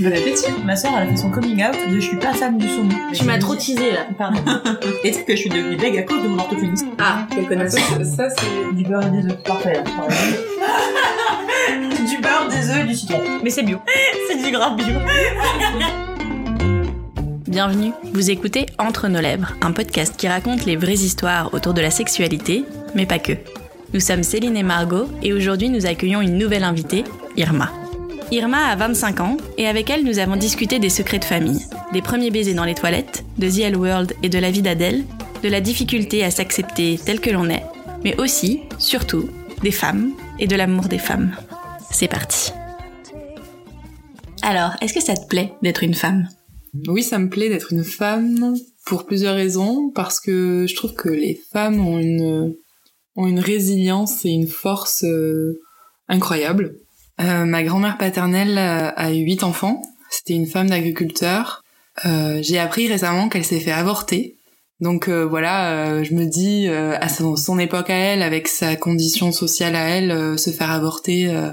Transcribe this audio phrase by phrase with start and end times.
[0.00, 0.50] Bon appétit.
[0.64, 2.94] Ma soeur, elle a fait son coming out de je suis pas fan du saumon.
[3.12, 4.06] Tu m'as trop teasé là.
[4.16, 4.40] Pardon.
[5.04, 6.86] Et c'est que je suis devenue bègue à cause de mon orthophoniste.
[6.98, 7.74] Ah, quelle connasse.
[7.74, 9.42] Ça, c'est du beurre et des œufs.
[9.44, 9.74] Parfait.
[9.74, 9.82] là.
[12.08, 13.20] du beurre, des œufs et du citron.
[13.42, 13.78] Mais c'est bio.
[14.28, 14.94] c'est du grave bio.
[17.48, 21.82] Bienvenue, vous écoutez Entre nos lèvres, un podcast qui raconte les vraies histoires autour de
[21.82, 22.64] la sexualité,
[22.94, 23.32] mais pas que.
[23.92, 27.04] Nous sommes Céline et Margot et aujourd'hui nous accueillons une nouvelle invitée,
[27.36, 27.68] Irma.
[28.32, 32.00] Irma a 25 ans et avec elle nous avons discuté des secrets de famille, des
[32.00, 35.04] premiers baisers dans les toilettes, de The L World et de la vie d'Adèle,
[35.42, 37.62] de la difficulté à s'accepter tel que l'on est,
[38.04, 39.28] mais aussi, surtout,
[39.62, 41.36] des femmes et de l'amour des femmes.
[41.90, 42.52] C'est parti.
[44.40, 46.26] Alors, est-ce que ça te plaît d'être une femme?
[46.88, 48.54] Oui, ça me plaît d'être une femme
[48.86, 52.54] pour plusieurs raisons, parce que je trouve que les femmes ont une,
[53.14, 55.60] ont une résilience et une force euh,
[56.08, 56.76] incroyable.
[57.22, 59.82] Euh, ma grand-mère paternelle a, a eu huit enfants.
[60.10, 61.62] C'était une femme d'agriculteur.
[62.04, 64.36] Euh, J'ai appris récemment qu'elle s'est fait avorter.
[64.82, 68.74] Donc euh, voilà, euh, je me dis euh, à son, époque à elle, avec sa
[68.74, 71.50] condition sociale à elle, euh, se faire avorter, euh,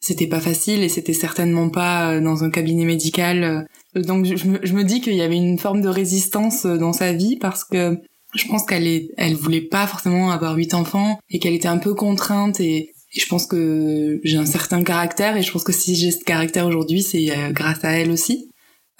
[0.00, 3.44] c'était pas facile et c'était certainement pas euh, dans un cabinet médical.
[3.44, 7.12] Euh, Donc je, me, dis qu'il y avait une forme de résistance euh, dans sa
[7.12, 7.98] vie parce que
[8.34, 12.60] je pense qu'elle voulait pas forcément avoir huit enfants et qu'elle était un peu contrainte
[12.60, 16.10] et, et je pense que j'ai un certain caractère et je pense que si j'ai
[16.10, 18.50] ce caractère aujourd'hui, c'est euh, grâce à elle aussi.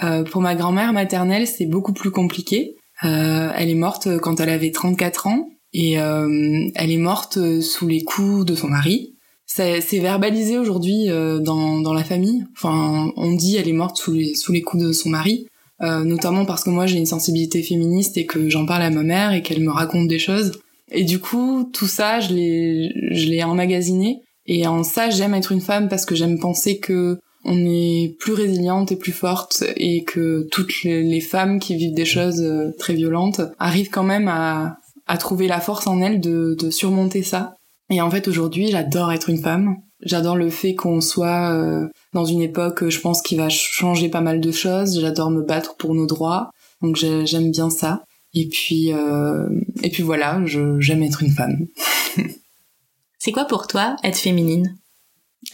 [0.02, 2.76] Euh, pour ma grand-mère maternelle, c'est beaucoup plus compliqué.
[3.04, 7.86] Euh, elle est morte quand elle avait 34 ans et euh, elle est morte sous
[7.86, 9.16] les coups de son mari.
[9.46, 12.44] C'est verbalisé aujourd'hui euh, dans, dans la famille.
[12.56, 15.48] Enfin, on dit elle est morte sous les, sous les coups de son mari.
[15.82, 19.02] Euh, notamment parce que moi j'ai une sensibilité féministe et que j'en parle à ma
[19.02, 20.52] mère et qu'elle me raconte des choses.
[20.90, 24.20] Et du coup, tout ça, je l'ai, je l'ai emmagasiné.
[24.46, 28.34] Et en ça, j'aime être une femme parce que j'aime penser que on est plus
[28.34, 32.92] résiliente et plus forte et que toutes les, femmes qui vivent des choses euh, très
[32.94, 37.54] violentes arrivent quand même à, à trouver la force en elles de, de surmonter ça.
[37.90, 39.76] Et en fait, aujourd'hui, j'adore être une femme.
[40.02, 44.20] J'adore le fait qu'on soit euh, dans une époque, je pense, qui va changer pas
[44.20, 45.00] mal de choses.
[45.00, 46.50] J'adore me battre pour nos droits.
[46.82, 48.02] Donc j'ai- j'aime bien ça.
[48.34, 49.48] Et puis, euh,
[49.82, 51.66] et puis voilà, je- j'aime être une femme.
[53.18, 54.76] C'est quoi pour toi être féminine?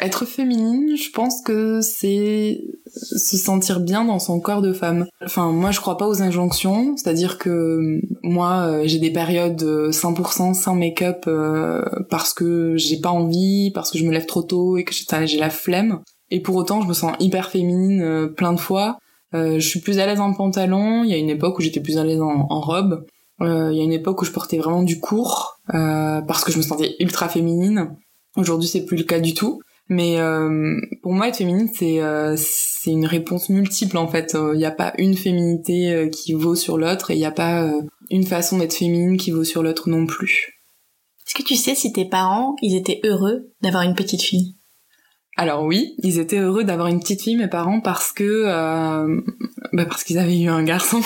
[0.01, 2.61] Être féminine, je pense que c'est
[2.93, 5.07] se sentir bien dans son corps de femme.
[5.25, 9.93] Enfin, moi, je crois pas aux injonctions, c'est-à-dire que moi, euh, j'ai des périodes euh,
[9.93, 14.43] 100% sans make-up euh, parce que j'ai pas envie, parce que je me lève trop
[14.43, 16.01] tôt et que j'ai j'ai la flemme.
[16.31, 18.99] Et pour autant, je me sens hyper féminine euh, plein de fois.
[19.37, 21.05] Euh, je suis plus à l'aise en pantalon.
[21.05, 23.05] Il y a une époque où j'étais plus à l'aise en, robe.
[23.43, 26.53] Euh, Il y a une époque où je portais vraiment du court euh, parce que
[26.53, 27.97] je me sentais ultra féminine.
[28.37, 29.61] Aujourd'hui, c'est plus le cas du tout.
[29.89, 30.19] Mais
[31.01, 32.01] pour moi, être féminine, c'est
[32.37, 34.37] c'est une réponse multiple en fait.
[34.53, 37.71] Il n'y a pas une féminité qui vaut sur l'autre et il n'y a pas
[38.11, 40.61] une façon d'être féminine qui vaut sur l'autre non plus.
[41.25, 44.57] Est-ce que tu sais si tes parents, ils étaient heureux d'avoir une petite fille?
[45.37, 49.21] Alors oui, ils étaient heureux d'avoir une petite fille, mes parents, parce que euh,
[49.73, 51.03] bah parce qu'ils avaient eu un garçon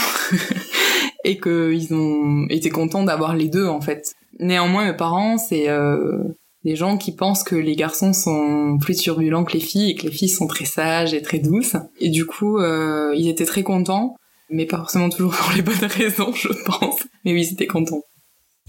[1.25, 4.15] et qu'ils ont été contents d'avoir les deux en fait.
[4.39, 6.23] Néanmoins, mes parents, c'est euh,
[6.65, 10.07] des gens qui pensent que les garçons sont plus turbulents que les filles et que
[10.07, 11.77] les filles sont très sages et très douces.
[11.99, 14.15] Et du coup, euh, ils étaient très contents,
[14.49, 17.03] mais pas forcément toujours pour les bonnes raisons, je pense.
[17.25, 18.03] Mais oui, ils étaient contents.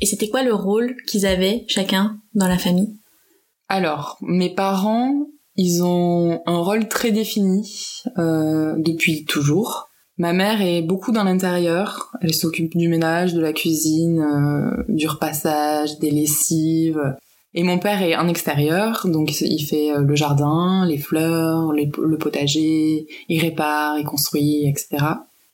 [0.02, 2.98] Et c'était quoi le rôle qu'ils avaient chacun dans la famille?
[3.70, 5.28] Alors, mes parents,
[5.62, 9.90] ils ont un rôle très défini euh, depuis toujours.
[10.18, 12.12] Ma mère est beaucoup dans l'intérieur.
[12.22, 17.00] Elle s'occupe du ménage, de la cuisine, euh, du repassage, des lessives.
[17.54, 22.18] Et mon père est en extérieur, donc il fait euh, le jardin, les fleurs, le
[22.18, 25.06] potager, il répare, il construit, etc.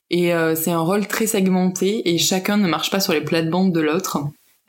[0.08, 3.72] Et euh, c'est un rôle très segmenté et chacun ne marche pas sur les plates-bandes
[3.72, 4.18] de l'autre.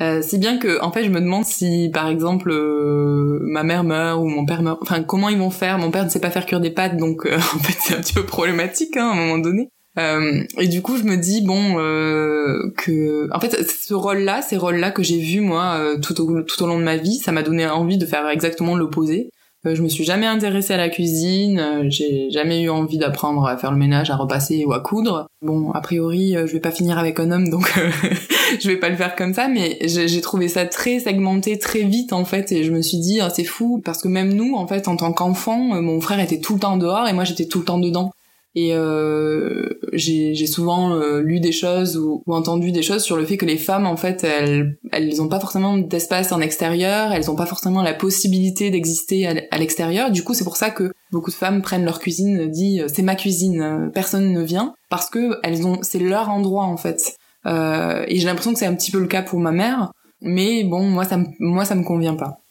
[0.01, 3.83] Euh, si bien que, en fait, je me demande si, par exemple, euh, ma mère
[3.83, 4.79] meurt ou mon père meurt.
[4.81, 5.77] Enfin, comment ils vont faire?
[5.77, 7.99] Mon père ne sait pas faire cuire des pâtes, donc euh, en fait, c'est un
[7.99, 9.69] petit peu problématique hein, à un moment donné.
[9.97, 14.55] Euh, et du coup, je me dis bon euh, que, en fait, ce rôle-là, ces
[14.55, 17.43] rôles-là que j'ai vus moi tout au tout au long de ma vie, ça m'a
[17.43, 19.29] donné envie de faire exactement l'opposé.
[19.65, 23.45] Euh, je me suis jamais intéressée à la cuisine, euh, j'ai jamais eu envie d'apprendre
[23.45, 25.27] à faire le ménage, à repasser ou à coudre.
[25.41, 27.73] Bon, a priori, euh, je vais pas finir avec un homme, donc
[28.61, 32.13] je vais pas le faire comme ça, mais j'ai trouvé ça très segmenté très vite
[32.13, 34.65] en fait, et je me suis dit ah, c'est fou parce que même nous en
[34.65, 37.45] fait en tant qu'enfants, euh, mon frère était tout le temps dehors et moi j'étais
[37.45, 38.11] tout le temps dedans.
[38.59, 43.37] Et euh, j'ai souvent euh, lu des choses ou, entendu des choses sur le fait
[43.37, 47.45] que les femmes, en fait, elles elles pas forcément d'espace en extérieur, elles ont pas
[47.45, 50.11] forcément la possibilité d'exister à, l'extérieur.
[50.11, 53.15] Du coup, c'est pour ça que beaucoup de femmes prennent leur cuisine, dit c'est ma
[53.15, 57.15] cuisine, euh, personne ne vient, parce que elles ont c'est leur endroit en fait.
[57.45, 60.65] Euh, et j'ai l'impression que c'est un petit peu le cas pour ma mère, mais
[60.65, 62.41] bon, moi ça moi ça me convient pas.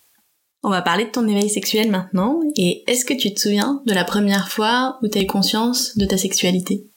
[0.63, 2.41] On va parler de ton éveil sexuel maintenant.
[2.57, 5.97] Et est-ce que tu te souviens de la première fois où tu as eu conscience
[5.97, 6.89] de ta sexualité?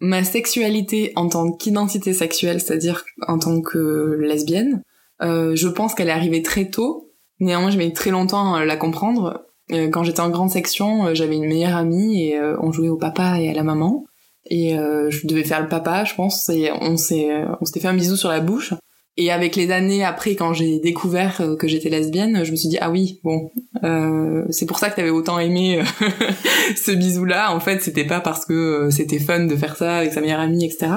[0.00, 4.82] Ma sexualité en tant qu'identité sexuelle, c'est-à-dire en tant que lesbienne,
[5.22, 7.12] euh, je pense qu'elle est arrivée très tôt.
[7.40, 9.46] Néanmoins, j'ai mis très longtemps à la comprendre.
[9.72, 12.88] Euh, quand j'étais en grande section, euh, j'avais une meilleure amie et euh, on jouait
[12.88, 14.04] au papa et à la maman.
[14.48, 17.88] Et euh, je devais faire le papa, je pense, et s'est, euh, on s'était fait
[17.88, 18.74] un bisou sur la bouche.
[19.18, 22.68] Et avec les années après, quand j'ai découvert euh, que j'étais lesbienne, je me suis
[22.68, 23.50] dit ah oui, bon,
[23.82, 26.08] euh, c'est pour ça que t'avais autant aimé euh,
[26.76, 27.54] ce bisou-là.
[27.54, 30.40] En fait, c'était pas parce que euh, c'était fun de faire ça avec sa meilleure
[30.40, 30.92] amie, etc.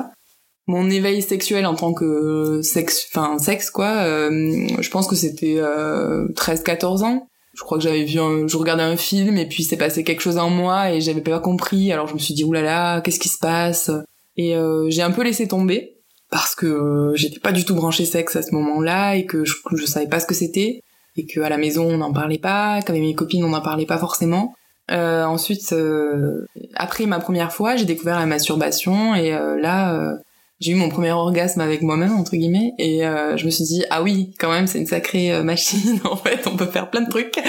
[0.67, 6.27] Mon éveil sexuel en tant que sexe, enfin sexe quoi, je pense que c'était euh,
[6.35, 7.27] 13-14 ans.
[7.55, 10.21] Je crois que j'avais vu, un, je regardais un film et puis c'est passé quelque
[10.21, 11.91] chose en moi et j'avais pas compris.
[11.91, 13.89] Alors je me suis dit oulala, qu'est-ce qui se passe?
[14.37, 14.53] Et
[14.89, 15.98] j'ai un peu laissé tomber
[16.29, 19.55] parce que euh, j'étais pas du tout branchée sexe à ce moment-là et que je,
[19.73, 20.83] je savais pas ce que c'était
[21.17, 23.85] et que à la maison on n'en parlait pas, qu'avec mes copines on n'en parlait
[23.85, 24.55] pas forcément.
[24.91, 26.45] Euh, ensuite, euh,
[26.75, 30.15] après ma première fois, j'ai découvert la masturbation et euh, là, euh,
[30.59, 33.85] j'ai eu mon premier orgasme avec moi-même entre guillemets et euh, je me suis dit
[33.89, 36.01] ah oui, quand même c'est une sacrée euh, machine.
[36.03, 37.39] en fait, on peut faire plein de trucs.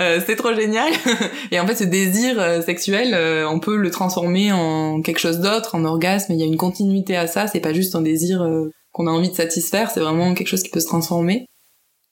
[0.00, 0.90] Euh, c'est trop génial.
[1.50, 5.40] et en fait, ce désir euh, sexuel, euh, on peut le transformer en quelque chose
[5.40, 6.32] d'autre, en orgasme.
[6.32, 7.46] Il y a une continuité à ça.
[7.46, 8.46] C'est pas juste un désir
[8.92, 9.90] qu'on a envie de satisfaire.
[9.90, 11.46] C'est vraiment quelque chose qui peut se transformer.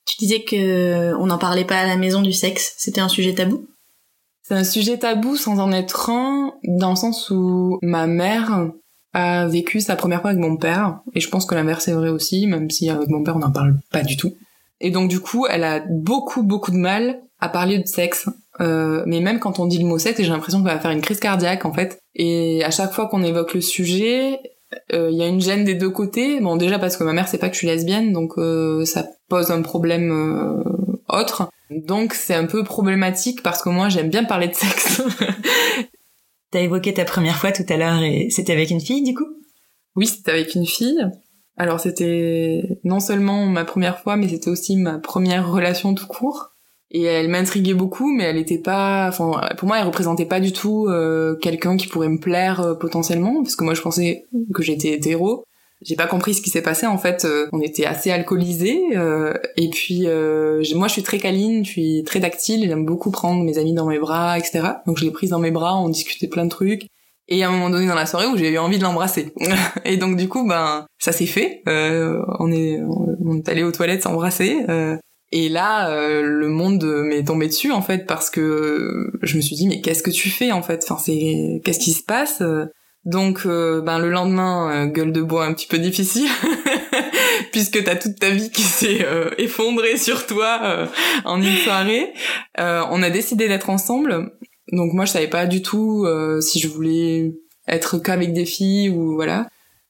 [0.06, 2.74] Tu disais que on n'en parlait pas à la maison du sexe.
[2.76, 3.68] C'était un sujet tabou?
[4.42, 8.70] C'est un sujet tabou sans en être un, dans le sens où ma mère
[9.12, 12.08] a vécu sa première fois avec mon père, et je pense que l'inverse est vrai
[12.08, 14.34] aussi, même si avec mon père on n'en parle pas du tout.
[14.80, 18.28] Et donc du coup, elle a beaucoup beaucoup de mal à parler de sexe.
[18.60, 21.00] Euh, mais même quand on dit le mot sexe, j'ai l'impression qu'elle va faire une
[21.00, 22.00] crise cardiaque en fait.
[22.14, 24.38] Et à chaque fois qu'on évoque le sujet,
[24.92, 26.40] euh, il y a une gêne des deux côtés.
[26.40, 29.06] Bon déjà parce que ma mère sait pas que je suis lesbienne, donc euh, ça
[29.28, 30.62] pose un problème euh,
[31.08, 31.48] autre.
[31.70, 35.02] Donc c'est un peu problématique parce que moi j'aime bien parler de sexe.
[36.52, 39.26] T'as évoqué ta première fois tout à l'heure et c'était avec une fille du coup?
[39.96, 41.04] Oui, c'était avec une fille.
[41.56, 46.50] Alors c'était non seulement ma première fois, mais c'était aussi ma première relation tout court.
[46.90, 50.52] Et elle m'intriguait beaucoup, mais elle était pas, enfin, pour moi, elle représentait pas du
[50.52, 54.62] tout euh, quelqu'un qui pourrait me plaire euh, potentiellement, parce que moi, je pensais que
[54.62, 55.42] j'étais hétéro.
[55.84, 56.86] J'ai pas compris ce qui s'est passé.
[56.86, 58.80] En fait, euh, on était assez alcoolisés.
[58.96, 62.66] euh, et puis, euh, moi, je suis très câline, je suis très tactile.
[62.68, 64.60] J'aime beaucoup prendre mes amis dans mes bras, etc.
[64.86, 66.86] Donc, je l'ai prise dans mes bras, on discutait plein de trucs.
[67.28, 69.32] Et a un moment donné dans la soirée où j'ai eu envie de l'embrasser.
[69.84, 71.62] et donc, du coup, ben, ça s'est fait.
[71.68, 74.58] Euh, on est, on est allé aux toilettes s'embrasser.
[74.68, 74.96] euh,
[75.34, 79.56] et là, euh, le monde m'est tombé dessus en fait parce que je me suis
[79.56, 80.84] dit mais qu'est-ce que tu fais en fait?
[80.84, 82.42] Enfin c'est qu'est-ce qui se passe?
[83.04, 86.28] Donc euh, ben le lendemain, euh, gueule de bois un petit peu difficile
[87.52, 90.88] puisque t'as toute ta vie qui s'est euh, effondrée sur toi
[91.24, 92.12] en une soirée.
[92.58, 94.32] On a décidé d'être ensemble.
[94.70, 96.06] Donc moi je savais pas du tout
[96.40, 97.34] si je voulais
[97.66, 99.48] être qu'avec des filles ou voilà.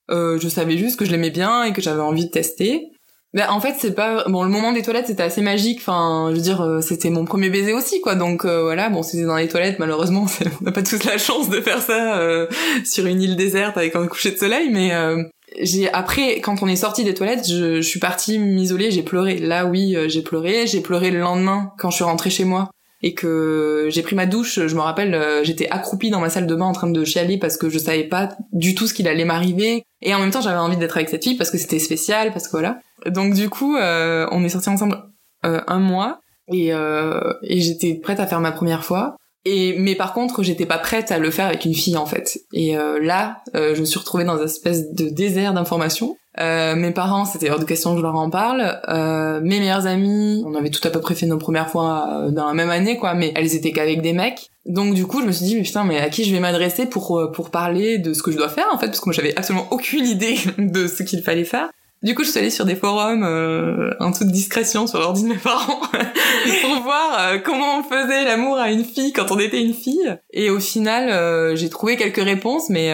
[0.08, 2.91] Je savais juste que je l'aimais bien et que j'avais envie de tester.
[3.34, 4.42] Ben, en fait, c'est pas bon.
[4.42, 5.78] Le moment des toilettes, c'était assez magique.
[5.80, 8.14] Enfin, je veux dire, euh, c'était mon premier baiser aussi, quoi.
[8.14, 8.90] Donc euh, voilà.
[8.90, 9.78] Bon, c'était dans les toilettes.
[9.78, 10.26] Malheureusement,
[10.60, 12.46] on n'a pas tous la chance de faire ça euh,
[12.84, 14.68] sur une île déserte avec un coucher de soleil.
[14.70, 15.22] Mais euh,
[15.60, 18.90] j'ai après, quand on est sorti des toilettes, je, je suis partie m'isoler.
[18.90, 19.38] J'ai pleuré.
[19.38, 20.66] Là, oui, j'ai pleuré.
[20.66, 22.70] J'ai pleuré le lendemain quand je suis rentrée chez moi
[23.02, 24.66] et que j'ai pris ma douche.
[24.66, 27.38] Je me rappelle, euh, j'étais accroupie dans ma salle de bain en train de chialer
[27.38, 29.84] parce que je savais pas du tout ce qu'il allait m'arriver.
[30.02, 32.46] Et en même temps, j'avais envie d'être avec cette fille parce que c'était spécial, parce
[32.46, 32.80] que voilà.
[33.06, 35.02] Donc du coup, euh, on est sortis ensemble
[35.44, 36.20] euh, un mois
[36.52, 39.16] et, euh, et j'étais prête à faire ma première fois.
[39.44, 42.38] Et mais par contre, j'étais pas prête à le faire avec une fille en fait.
[42.52, 46.16] Et là, je me suis retrouvée dans une espèce de désert d'informations.
[46.40, 48.80] Euh, mes parents, c'était hors de question que je leur en parle.
[48.88, 52.30] Euh, mes meilleures amies, on avait tout à peu près fait nos premières fois euh,
[52.30, 54.50] dans la même année, quoi, mais elles étaient qu'avec des mecs.
[54.64, 57.18] Donc du coup, je me suis dit, putain, mais à qui je vais m'adresser pour
[57.18, 59.36] euh, pour parler de ce que je dois faire en fait, parce que moi j'avais
[59.36, 61.68] absolument aucune idée de ce qu'il fallait faire.
[62.02, 65.28] Du coup, je suis allée sur des forums euh, en toute discrétion sur l'ordi de
[65.28, 65.82] mes parents
[66.62, 70.16] pour voir comment on faisait l'amour à une fille quand on était une fille.
[70.32, 72.92] Et au final, j'ai trouvé quelques réponses, mais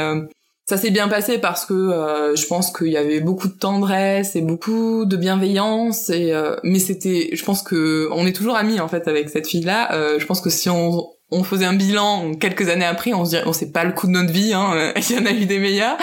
[0.68, 4.36] ça s'est bien passé parce que euh, je pense qu'il y avait beaucoup de tendresse
[4.36, 6.10] et beaucoup de bienveillance.
[6.10, 9.46] Et euh, mais c'était, je pense que on est toujours amis en fait avec cette
[9.46, 9.94] fille-là.
[9.94, 13.36] Euh, je pense que si on on faisait un bilan quelques années après, on se
[13.36, 15.44] dit, on sait pas le coup de notre vie, hein, il y en a eu
[15.44, 15.98] des meilleurs,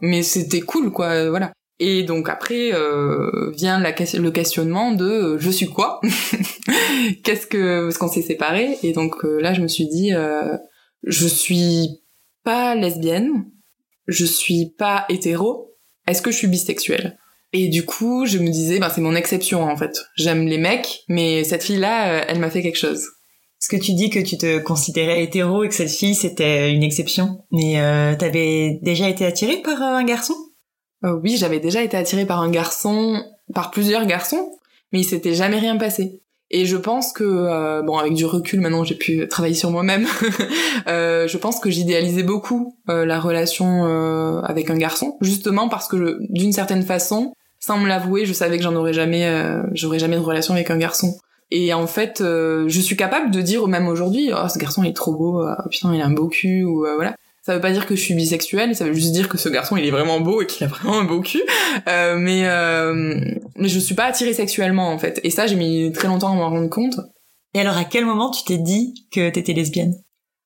[0.00, 1.50] mais c'était cool, quoi, voilà.
[1.80, 6.00] Et donc après euh, vient le questionnement de euh, je suis quoi?
[7.22, 10.56] Qu'est-ce que parce qu'on s'est séparés et donc euh, là je me suis dit euh,
[11.04, 12.00] je suis
[12.42, 13.44] pas lesbienne,
[14.08, 17.18] je suis pas hétéro, est-ce que je suis bisexuelle?
[17.52, 19.96] Et du coup je me disais bah c'est mon exception en fait.
[20.16, 23.06] J'aime les mecs mais cette fille là elle m'a fait quelque chose.
[23.60, 26.82] Est-ce que tu dis que tu te considérais hétéro et que cette fille c'était une
[26.82, 27.44] exception?
[27.50, 30.34] Mais euh, t'avais déjà été attirée par un garçon?
[31.04, 33.22] Euh, oui, j'avais déjà été attirée par un garçon,
[33.54, 34.58] par plusieurs garçons,
[34.92, 36.22] mais il s'était jamais rien passé.
[36.50, 40.06] Et je pense que, euh, bon, avec du recul, maintenant j'ai pu travailler sur moi-même,
[40.88, 43.84] euh, je pense que j'idéalisais beaucoup euh, la relation
[44.42, 48.62] avec un garçon, justement parce que d'une certaine façon, sans me l'avouer, je savais que
[48.62, 49.30] j'en aurais jamais,
[49.72, 51.18] j'aurais jamais de relation avec un garçon.
[51.50, 54.96] Et en fait, je suis capable de dire même aujourd'hui, oh ce garçon il est
[54.96, 57.14] trop beau, oh, putain il a un beau cul, ou voilà.
[57.48, 59.78] Ça veut pas dire que je suis bisexuelle, ça veut juste dire que ce garçon
[59.78, 61.40] il est vraiment beau et qu'il a vraiment un beau cul.
[61.88, 63.18] Euh, mais euh,
[63.56, 65.18] mais je suis pas attirée sexuellement en fait.
[65.24, 67.00] Et ça j'ai mis très longtemps à m'en rendre compte.
[67.54, 69.94] Et alors à quel moment tu t'es dit que t'étais lesbienne?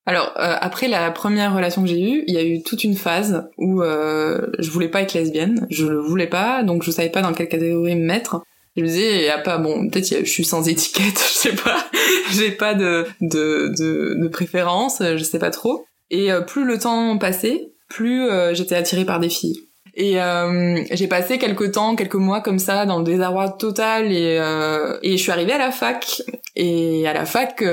[0.05, 2.95] Alors euh, après la première relation que j'ai eue, il y a eu toute une
[2.95, 7.09] phase où euh, je voulais pas être lesbienne, je le voulais pas, donc je savais
[7.09, 8.43] pas dans quelle catégorie me mettre.
[8.77, 11.53] Je me disais, il y a pas, bon, peut-être je suis sans étiquette, je sais
[11.53, 11.85] pas,
[12.31, 15.85] j'ai pas de, de, de, de préférence, je sais pas trop.
[16.13, 19.57] Et euh, plus le temps passait, plus euh, j'étais attirée par des filles.
[19.95, 24.37] Et euh, j'ai passé quelques temps, quelques mois comme ça dans le désarroi total et,
[24.39, 26.21] euh, et je suis arrivée à la fac.
[26.55, 27.63] Et à la fac,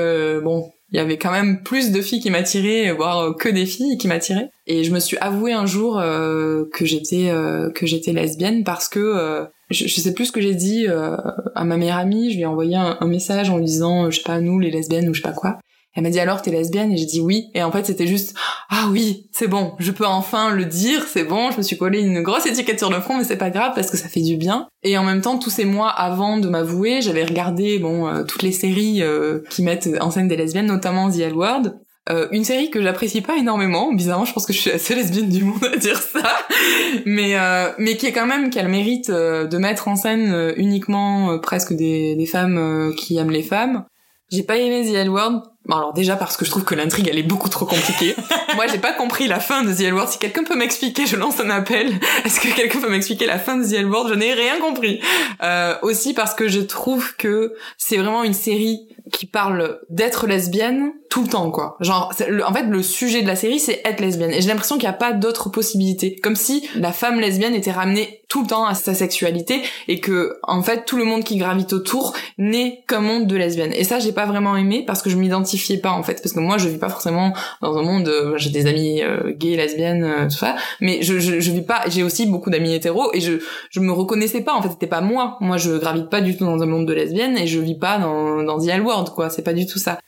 [0.43, 3.99] bon, il y avait quand même plus de filles qui m'attiraient, voire que des filles
[3.99, 4.49] qui m'attiraient.
[4.65, 7.31] Et je me suis avouée un jour que j'étais
[7.75, 11.77] que j'étais lesbienne parce que je, je, sais plus ce que j'ai dit à ma
[11.77, 12.31] meilleure amie.
[12.31, 14.71] Je lui ai envoyé un, un, message en lui disant, je sais pas nous les
[14.71, 15.59] lesbiennes ou je sais pas quoi.
[15.93, 16.91] Elle m'a dit alors t'es lesbienne?
[16.93, 17.49] Et j'ai dit oui.
[17.53, 18.33] Et en fait c'était juste
[18.69, 21.99] ah oui c'est bon je peux enfin le dire c'est bon je me suis collé
[21.99, 24.37] une grosse étiquette sur le front mais c'est pas grave parce que ça fait du
[24.37, 24.67] bien.
[24.83, 28.43] Et en même temps tous ces mois avant de m'avouer j'avais regardé bon euh, toutes
[28.43, 31.61] les séries euh, qui mettent en scène des lesbiennes notamment The L Word.
[32.09, 33.93] Euh, une série que j'apprécie pas énormément.
[33.93, 36.23] Bizarrement je pense que je suis la seule lesbienne du monde à dire ça.
[37.05, 40.53] Mais euh, mais qui est quand même qui a le mérite de mettre en scène
[40.55, 43.83] uniquement presque des, des femmes qui aiment les femmes.
[44.31, 47.07] J'ai pas aimé The L Word Bon alors déjà parce que je trouve que l'intrigue
[47.07, 48.15] elle est beaucoup trop compliquée.
[48.55, 50.09] Moi j'ai pas compris la fin de The L Word.
[50.09, 51.93] Si quelqu'un peut m'expliquer, je lance un appel.
[52.25, 55.01] Est-ce que quelqu'un peut m'expliquer la fin de The L Word Je n'ai rien compris.
[55.43, 60.93] Euh, aussi parce que je trouve que c'est vraiment une série qui parle d'être lesbienne
[61.09, 61.77] tout le temps quoi.
[61.81, 62.13] Genre
[62.45, 64.93] en fait le sujet de la série c'est être lesbienne et j'ai l'impression qu'il n'y
[64.93, 66.15] a pas d'autres possibilités.
[66.15, 70.37] Comme si la femme lesbienne était ramenée tout le temps à sa sexualité et que
[70.43, 73.73] en fait tout le monde qui gravite autour n'est qu'un monde de lesbiennes.
[73.73, 75.17] Et ça j'ai pas vraiment aimé parce que je
[75.81, 78.49] pas en fait parce que moi je vis pas forcément dans un monde euh, j'ai
[78.49, 82.25] des amis euh, gays, lesbiennes euh, tout ça mais je, je, vis pas j'ai aussi
[82.25, 83.33] beaucoup d'amis hétéros et je
[83.69, 85.37] je me reconnaissais pas en fait c'était pas moi.
[85.41, 87.97] Moi je gravite pas du tout dans un monde de lesbiennes et je vis pas
[87.97, 89.99] dans dans The L World quoi, c'est pas du tout ça.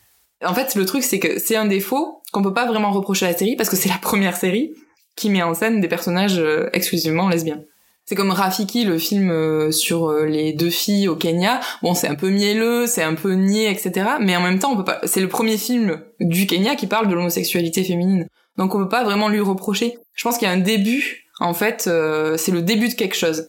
[0.46, 3.32] En fait, le truc, c'est que c'est un défaut qu'on peut pas vraiment reprocher à
[3.32, 4.74] la série parce que c'est la première série
[5.16, 7.62] qui met en scène des personnages exclusivement lesbiens.
[8.06, 11.62] C'est comme Rafiki, le film euh, sur euh, les deux filles au Kenya.
[11.82, 14.12] Bon, c'est un peu mielleux, c'est un peu niais, etc.
[14.20, 15.00] Mais en même temps, on peut pas.
[15.06, 18.28] C'est le premier film du Kenya qui parle de l'homosexualité féminine.
[18.58, 19.98] Donc, on peut pas vraiment lui reprocher.
[20.14, 21.28] Je pense qu'il y a un début.
[21.40, 21.90] En fait,
[22.38, 23.48] c'est le début de quelque chose.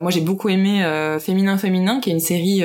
[0.00, 0.84] Moi, j'ai beaucoup aimé
[1.18, 2.62] Féminin Féminin, qui est une série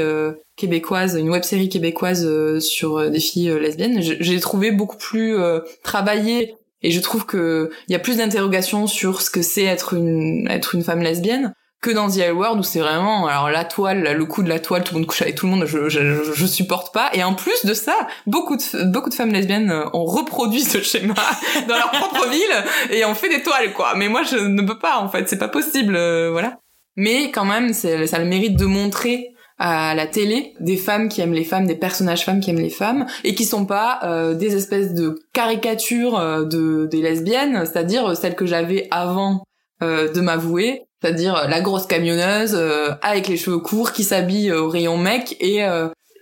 [0.57, 4.01] québécoise, une web série québécoise euh, sur euh, des filles euh, lesbiennes.
[4.01, 5.37] J'ai trouvé beaucoup plus
[5.83, 9.93] travaillé et je trouve que il y a plus d'interrogations sur ce que c'est être
[9.93, 13.63] une être une femme lesbienne que dans The L World où c'est vraiment alors la
[13.63, 15.89] toile le coup de la toile tout le monde couche avec tout le monde je,
[15.89, 17.09] je, je supporte pas.
[17.13, 21.13] Et en plus de ça beaucoup de beaucoup de femmes lesbiennes ont reproduit ce schéma
[21.67, 23.93] dans leur propre ville et ont fait des toiles quoi.
[23.95, 25.29] Mais moi je ne peux pas en fait.
[25.29, 25.97] C'est pas possible
[26.31, 26.59] voilà.
[26.95, 31.21] Mais quand même ça a le mérite de montrer à la télé des femmes qui
[31.21, 34.33] aiment les femmes, des personnages femmes qui aiment les femmes et qui sont pas euh,
[34.33, 39.43] des espèces de caricatures euh, de des lesbiennes, c'est-à-dire celles que j'avais avant
[39.81, 42.55] euh, de m'avouer, c'est-à-dire la grosse camionneuse
[43.01, 45.61] avec les cheveux courts qui s'habille au rayon mec et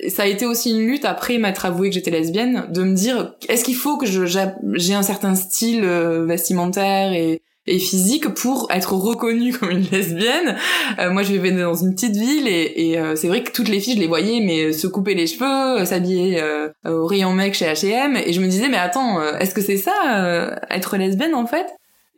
[0.10, 3.36] ça a été aussi une lutte après m'être avoué que j'étais lesbienne de me dire
[3.48, 9.54] est-ce qu'il faut que j'ai un certain style vestimentaire et et physique pour être reconnue
[9.54, 10.58] comme une lesbienne.
[11.00, 13.70] Euh, moi, je vivais dans une petite ville et, et euh, c'est vrai que toutes
[13.70, 16.42] les filles, je les voyais, mais se couper les cheveux, euh, s'habiller
[16.86, 20.58] au rayon mec chez H&M, et je me disais, mais attends, est-ce que c'est ça,
[20.70, 21.68] être lesbienne en fait?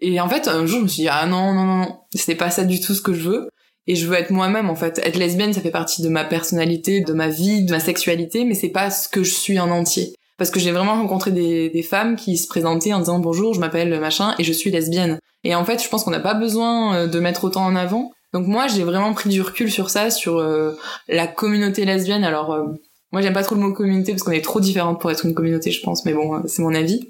[0.02, 2.50] Et en fait, un jour, je me suis dit, ah non, non, non, c'est pas
[2.50, 3.50] ça du tout ce que je veux.
[3.88, 5.00] Et je veux être moi-même en fait.
[5.04, 8.54] Être lesbienne, ça fait partie de ma personnalité, de ma vie, de ma sexualité, mais
[8.54, 10.14] c'est pas ce que je suis en entier.
[10.38, 13.60] parce que j'ai vraiment rencontré des, des femmes qui se présentaient en disant bonjour, je
[13.62, 15.20] m'appelle machin et je suis lesbienne.
[15.48, 18.12] Et en fait, je pense qu'on n'a pas besoin euh, de mettre autant en avant.
[18.34, 20.74] Donc moi, j'ai vraiment pris du recul sur ça, sur euh,
[21.08, 22.24] la communauté lesbienne.
[22.24, 22.66] Alors euh,
[23.12, 25.34] moi, j'aime pas trop le mot communauté parce qu'on est trop différentes pour être une
[25.34, 26.06] communauté, je pense.
[26.06, 27.08] Mais bon, c'est mon avis.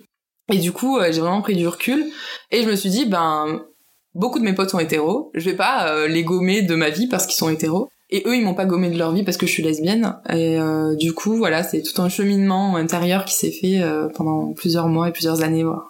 [0.54, 2.06] Et du coup, j'ai vraiment pris du recul
[2.52, 3.66] et je me suis dit, ben
[4.14, 5.32] beaucoup de mes potes sont hétéros.
[5.34, 7.90] Je vais pas les gommer de ma vie parce qu'ils sont hétéros.
[8.10, 10.16] Et eux, ils m'ont pas gommé de leur vie parce que je suis lesbienne.
[10.30, 14.54] Et euh, du coup, voilà, c'est tout un cheminement intérieur qui s'est fait euh, pendant
[14.54, 15.64] plusieurs mois et plusieurs années.
[15.64, 15.84] Voilà.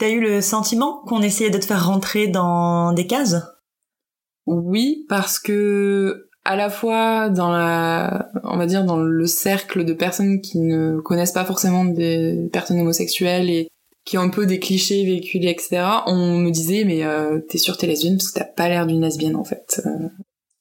[0.00, 3.36] T'as eu le sentiment qu'on essayait de te faire rentrer dans des cases?
[4.46, 9.92] Oui, parce que à la fois dans la, on va dire dans le cercle de
[9.92, 13.68] personnes qui ne connaissent pas forcément des personnes homosexuelles et
[14.06, 15.82] qui ont un peu des clichés véhiculés, etc.
[16.06, 19.02] On me disait mais euh, t'es sûre t'es lesbienne parce que t'as pas l'air d'une
[19.02, 19.82] lesbienne en fait.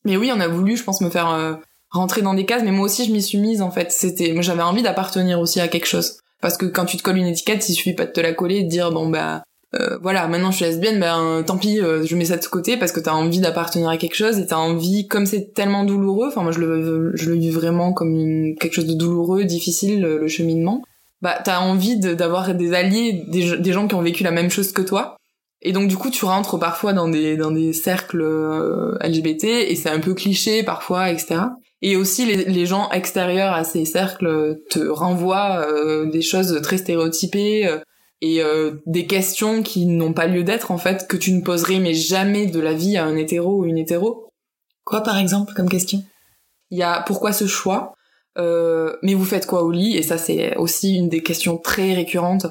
[0.03, 1.53] Mais oui, on a voulu, je pense, me faire euh,
[1.91, 3.93] rentrer dans des cases, mais moi aussi je m'y suis mise en fait.
[3.93, 6.17] C'était, j'avais envie d'appartenir aussi à quelque chose.
[6.41, 8.58] Parce que quand tu te colles une étiquette, il suffit pas de te la coller
[8.58, 9.43] et de dire bon bah
[9.75, 12.75] euh, voilà, maintenant je suis lesbienne, ben tant pis, euh, je mets ça de côté
[12.75, 16.29] parce que t'as envie d'appartenir à quelque chose et t'as envie, comme c'est tellement douloureux,
[16.29, 20.01] enfin moi je le, je le vis vraiment comme une, quelque chose de douloureux, difficile,
[20.01, 20.81] le, cheminement,
[21.22, 24.72] bah t'as envie d'avoir des alliés, des, des gens qui ont vécu la même chose
[24.72, 25.17] que toi
[25.62, 29.75] et donc du coup tu rentres parfois dans des dans des cercles euh, LGBT et
[29.75, 31.41] c'est un peu cliché parfois etc.
[31.82, 36.78] Et aussi les, les gens extérieurs à ces cercles te renvoient euh, des choses très
[36.78, 37.80] stéréotypées euh,
[38.22, 38.42] et
[38.86, 42.48] des questions qui n'ont pas lieu d'être en fait que tu ne poserais mais jamais
[42.48, 44.30] de la vie à un hétéro ou une hétéro.
[44.84, 46.04] Quoi par exemple comme question?
[46.70, 47.96] Il y a pourquoi ce choix?
[48.38, 49.96] Mais vous faites quoi au lit?
[49.96, 52.48] Et ça c'est aussi une des questions très récurrentes.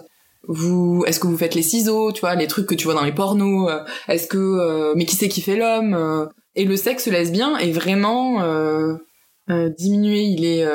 [0.47, 3.05] Vous est-ce que vous faites les ciseaux tu vois les trucs que tu vois dans
[3.05, 3.69] les pornos?
[3.71, 5.93] Euh, est-ce que euh, mais qui c'est qui fait l'homme?
[5.95, 8.41] Euh, et le sexe lesbien est vraiment
[9.76, 10.67] diminué il est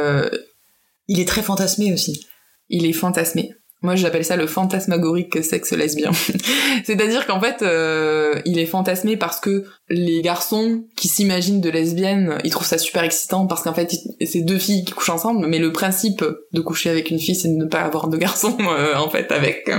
[1.08, 2.25] il est très fantasmé aussi
[2.70, 6.12] il est fantasmé moi, j'appelle ça le fantasmagorique sexe lesbien.
[6.86, 12.38] C'est-à-dire qu'en fait, euh, il est fantasmé parce que les garçons qui s'imaginent de lesbiennes,
[12.46, 13.94] ils trouvent ça super excitant parce qu'en fait,
[14.25, 17.50] c'est deux filles qui couchent ensemble, mais le principe de coucher avec une fille, c'est
[17.50, 19.70] de ne pas avoir de garçon, euh, en fait, avec.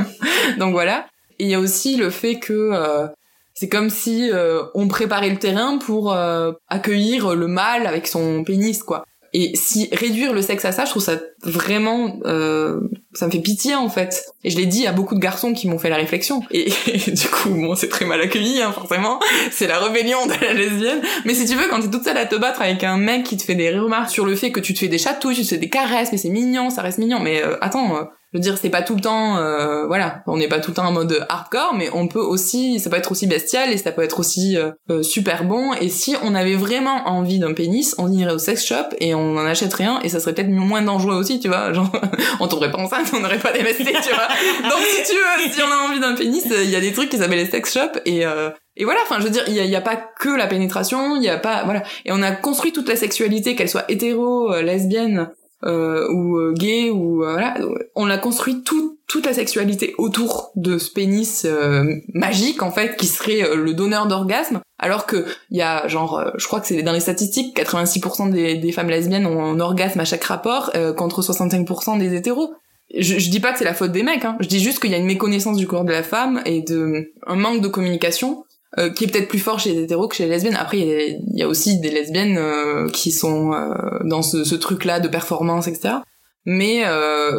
[0.59, 1.07] Donc voilà.
[1.39, 3.07] Et il y a aussi le fait que euh,
[3.55, 4.31] c'est comme si
[4.75, 6.15] on préparait le terrain pour
[6.69, 9.05] accueillir le mâle avec son pénis, quoi.
[9.37, 12.79] Et si réduire le sexe à ça, je trouve ça vraiment, euh,
[13.15, 14.27] ça me fait pitié en fait.
[14.45, 16.43] Et je l'ai dit à beaucoup de garçons qui m'ont fait la réflexion.
[16.53, 16.73] Et,
[17.09, 19.19] du coup, bon, c'est très mal accueilli, hein, forcément.
[19.51, 21.03] C'est la rébellion de la lesbienne.
[21.25, 23.37] Mais si tu veux, quand t'es toute seule à te battre avec un mec qui
[23.37, 25.49] te fait des remarques sur le fait que tu te fais des chatouilles, tu te
[25.49, 27.19] fais des caresses, mais c'est mignon, ça reste mignon.
[27.19, 30.37] Mais euh, attends, euh, je veux dire, c'est pas tout le temps, euh, voilà, on
[30.37, 33.13] n'est pas tout le temps en mode hardcore, mais on peut aussi, ça peut être
[33.13, 35.73] aussi bestial et ça peut être aussi euh, euh, super bon.
[35.75, 39.37] Et si on avait vraiment envie d'un pénis, on irait au sex shop et on
[39.37, 41.73] en achèterait un et ça serait peut-être moins dangereux aussi, tu vois.
[41.73, 41.93] Genre,
[42.41, 44.69] on tomberait pas enceinte, on n'aurait pas des tu vois.
[44.69, 47.11] Donc si tu veux, si on a envie d'un pénis, il y a des trucs
[47.11, 48.25] qui s'appellent les sex shops et
[48.77, 51.23] et voilà, enfin, je veux dire, il a, y a, pas que la pénétration, il
[51.23, 51.85] y a pas, voilà.
[52.05, 55.31] Et on a construit toute la sexualité, qu'elle soit hétéro, lesbienne,
[55.65, 57.55] euh, ou euh, gay ou euh, voilà.
[57.95, 61.47] On a construit tout, toute la sexualité autour de ce pénis
[62.13, 64.61] magique en fait qui serait le donneur d'orgasme.
[64.79, 68.57] Alors que il y a genre je crois que c'est dans les statistiques 86% des,
[68.57, 72.55] des, femmes lesbiennes ont un orgasme à chaque rapport contre 65% des hétéros.
[72.95, 74.37] Je, je dis pas que c'est la faute des mecs hein.
[74.41, 77.13] je dis juste qu'il y a une méconnaissance du corps de la femme et de
[77.27, 78.45] un manque de communication
[78.79, 80.57] euh, qui est peut-être plus fort chez les hétéros que chez les lesbiennes.
[80.57, 84.99] Après, il y, a aussi des lesbiennes euh, qui sont euh, dans ce, ce truc-là
[84.99, 85.97] de performance, etc.
[86.45, 86.85] Mais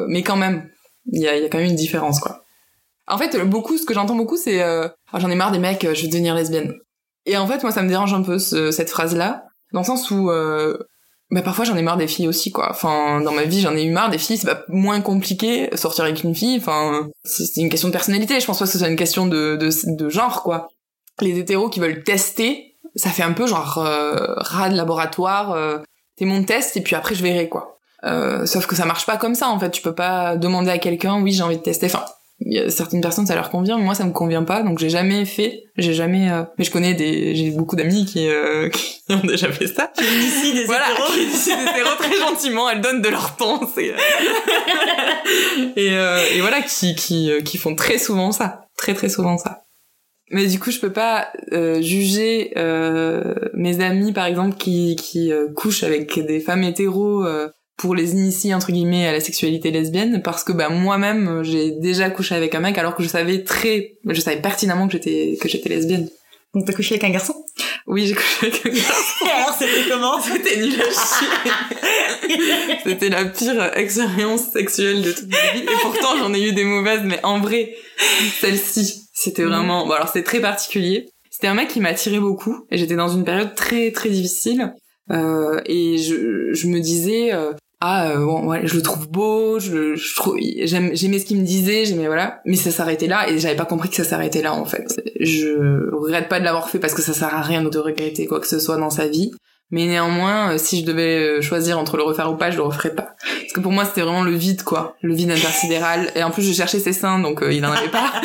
[0.07, 0.69] mais quand même,
[1.11, 2.43] il y a, y a quand même une différence, quoi.
[3.07, 6.01] En fait, beaucoup, ce que j'entends beaucoup, c'est oh, j'en ai marre des mecs, je
[6.03, 6.73] veux devenir lesbienne.
[7.27, 9.43] Et en fait, moi, ça me dérange un peu cette phrase-là,
[9.73, 10.31] dans le sens où
[11.31, 12.69] bah parfois j'en ai marre des filles aussi quoi.
[12.69, 16.03] Enfin dans ma vie j'en ai eu marre des filles, c'est pas moins compliqué sortir
[16.05, 16.57] avec une fille.
[16.57, 18.39] Enfin c'est une question de personnalité.
[18.39, 20.69] Je pense pas que ce soit une question de, de, de genre quoi
[21.21, 25.79] les hétéros qui veulent tester, ça fait un peu genre euh, rat de laboratoire, euh,
[26.17, 27.79] t'es mon test et puis après je verrai quoi.
[28.03, 30.77] Euh, sauf que ça marche pas comme ça en fait, tu peux pas demander à
[30.77, 31.87] quelqu'un oui j'ai envie de tester.
[31.87, 32.05] Enfin,
[32.41, 35.25] y a certaines personnes ça leur convient, moi ça me convient pas donc j'ai jamais
[35.25, 36.29] fait, j'ai jamais.
[36.31, 39.91] Euh, mais je connais des, j'ai beaucoup d'amis qui, euh, qui ont déjà fait ça.
[39.99, 43.93] Ici des voilà, qui des hétéros très gentiment, elles donnent de leur temps, c'est.
[45.75, 45.93] et,
[46.35, 49.64] et voilà qui qui qui font très souvent ça, très très souvent ça.
[50.31, 55.31] Mais du coup, je peux pas euh, juger euh, mes amis, par exemple, qui, qui
[55.31, 59.69] euh, couchent avec des femmes hétéros euh, pour les initier entre guillemets à la sexualité
[59.69, 63.43] lesbienne, parce que bah moi-même j'ai déjà couché avec un mec alors que je savais
[63.43, 66.09] très, je savais pertinemment que j'étais que j'étais lesbienne.
[66.53, 67.35] Donc t'as couché avec un garçon?
[67.85, 69.25] Oui, j'ai couché avec un garçon.
[69.25, 70.21] Et alors, c'était comment?
[70.21, 72.77] C'était nul à chier.
[72.85, 75.63] C'était la pire expérience sexuelle de toute ma vie.
[75.63, 77.75] Et pourtant, j'en ai eu des mauvaises, mais en vrai,
[78.39, 79.49] celle-ci, c'était Mhm.
[79.49, 79.87] vraiment...
[79.87, 81.07] Bon, alors, c'est très particulier.
[81.31, 84.73] C'était un mec qui m'attirait beaucoup, et j'étais dans une période très, très difficile.
[85.11, 87.33] Euh, et je, je me disais...
[87.33, 91.25] euh, ah euh, bon ouais, je le trouve beau je, je trouve j'aime j'aimais ce
[91.25, 94.05] qu'il me disait j'aimais voilà mais ça s'arrêtait là et j'avais pas compris que ça
[94.05, 94.87] s'arrêtait là en fait
[95.19, 98.39] je regrette pas de l'avoir fait parce que ça sert à rien de regretter quoi
[98.39, 99.31] que ce soit dans sa vie
[99.71, 102.63] mais néanmoins euh, si je devais euh, choisir entre le refaire ou pas je le
[102.63, 103.15] referais pas.
[103.41, 104.95] Parce que pour moi c'était vraiment le vide quoi.
[105.01, 106.11] Le vide intersidéral.
[106.15, 108.13] Et en plus je cherchais ses seins donc euh, il en avait pas.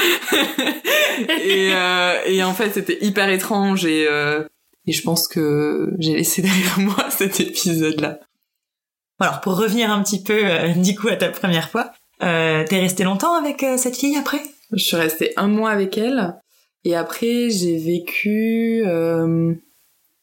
[1.44, 3.84] Et euh, et en fait c'était hyper étrange.
[3.84, 4.44] Et euh,
[4.86, 8.18] et je pense que j'ai laissé derrière moi cet épisode là
[9.18, 10.40] Bon, Alors, pour revenir un petit peu,
[10.76, 14.40] du coup, à ta première fois, euh, t'es resté longtemps avec cette fille après?
[14.72, 16.40] Je suis restée un mois avec elle.
[16.84, 19.54] Et après j'ai vécu euh,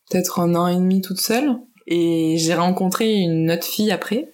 [0.09, 4.29] peut-être un an et demi toute seule et j'ai rencontré une autre fille après.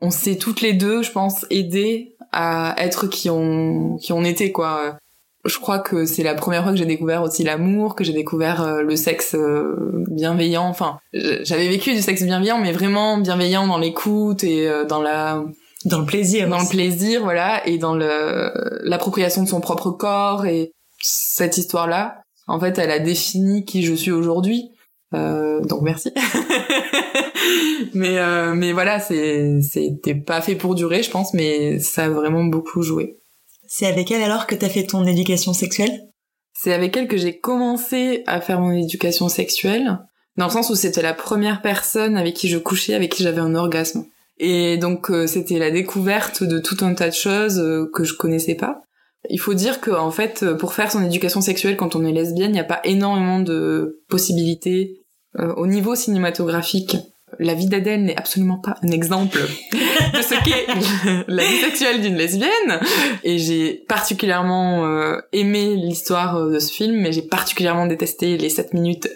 [0.00, 4.50] On s'est toutes les deux, je pense, aidées à être qui on qui on était
[4.50, 4.98] quoi.
[5.44, 8.62] Je crois que c'est la première fois que j'ai découvert aussi l'amour, que j'ai découvert
[8.62, 9.76] euh, le sexe euh,
[10.10, 10.66] bienveillant.
[10.66, 15.44] Enfin, j'avais vécu du sexe bienveillant, mais vraiment bienveillant dans l'écoute et euh, dans la
[15.84, 16.48] Dans le plaisir.
[16.48, 22.22] dans le plaisir, voilà, et dans le l'appropriation de son propre corps et cette histoire-là,
[22.46, 24.70] en fait, elle a défini qui je suis aujourd'hui.
[25.12, 26.10] Euh, donc merci.
[27.94, 32.08] mais euh, mais voilà, c'est c'était pas fait pour durer, je pense, mais ça a
[32.08, 33.18] vraiment beaucoup joué.
[33.66, 36.08] C'est avec elle alors que t'as fait ton éducation sexuelle?
[36.52, 39.98] C'est avec elle que j'ai commencé à faire mon éducation sexuelle,
[40.36, 43.40] dans le sens où c'était la première personne avec qui je couchais, avec qui j'avais
[43.40, 44.06] un orgasme.
[44.38, 48.14] Et donc euh, c'était la découverte de tout un tas de choses euh, que je
[48.14, 48.82] connaissais pas.
[49.30, 52.12] Il faut dire que en fait, euh, pour faire son éducation sexuelle quand on est
[52.12, 55.04] lesbienne, il n'y a pas énormément de possibilités
[55.38, 56.96] Euh, au niveau cinématographique.
[57.40, 62.14] La vie d'Adèle n'est absolument pas un exemple de ce qu'est la vie sexuelle d'une
[62.14, 62.78] lesbienne.
[63.24, 68.48] Et j'ai particulièrement euh, aimé l'histoire euh, de ce film, mais j'ai particulièrement détesté les
[68.48, 69.08] 7 minutes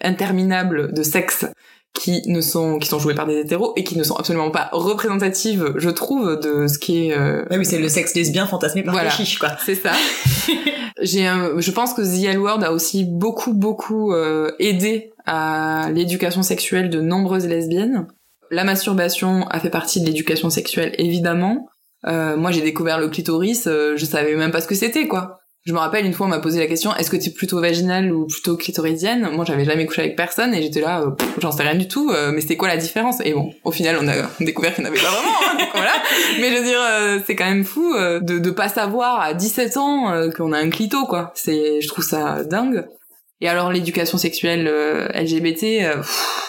[0.00, 1.46] interminables de sexe
[1.94, 4.68] qui ne sont qui sont jouées par des hétéros et qui ne sont absolument pas
[4.72, 8.82] représentatives, je trouve, de ce qui est euh, Ah oui, c'est le sexe lesbien fantasmé
[8.82, 9.10] par Voilà.
[9.10, 9.50] chiche, quoi.
[9.64, 9.92] c'est ça.
[11.00, 15.88] J'ai, un- je pense que The L Word a aussi beaucoup, beaucoup euh, aidé à
[15.92, 18.06] l'éducation sexuelle de nombreuses lesbiennes.
[18.50, 21.68] La masturbation a fait partie de l'éducation sexuelle, évidemment.
[22.06, 25.38] Euh, moi, j'ai découvert le clitoris, euh, je savais même pas ce que c'était, quoi.
[25.66, 27.58] Je me rappelle, une fois, on m'a posé la question, est-ce que tu es plutôt
[27.58, 29.30] vaginale ou plutôt clitoridienne?
[29.32, 32.10] Moi, j'avais jamais couché avec personne et j'étais là, euh, j'en sais rien du tout,
[32.10, 33.22] euh, mais c'était quoi la différence?
[33.24, 34.12] Et bon, au final, on a
[34.44, 35.92] découvert qu'il n'y en avait pas vraiment, hein, donc voilà.
[36.38, 39.78] Mais je veux dire, euh, c'est quand même fou de, de pas savoir à 17
[39.78, 41.32] ans qu'on a un clito, quoi.
[41.34, 42.84] C'est, je trouve ça dingue.
[43.40, 44.70] Et alors, l'éducation sexuelle
[45.14, 46.44] LGBT, pff,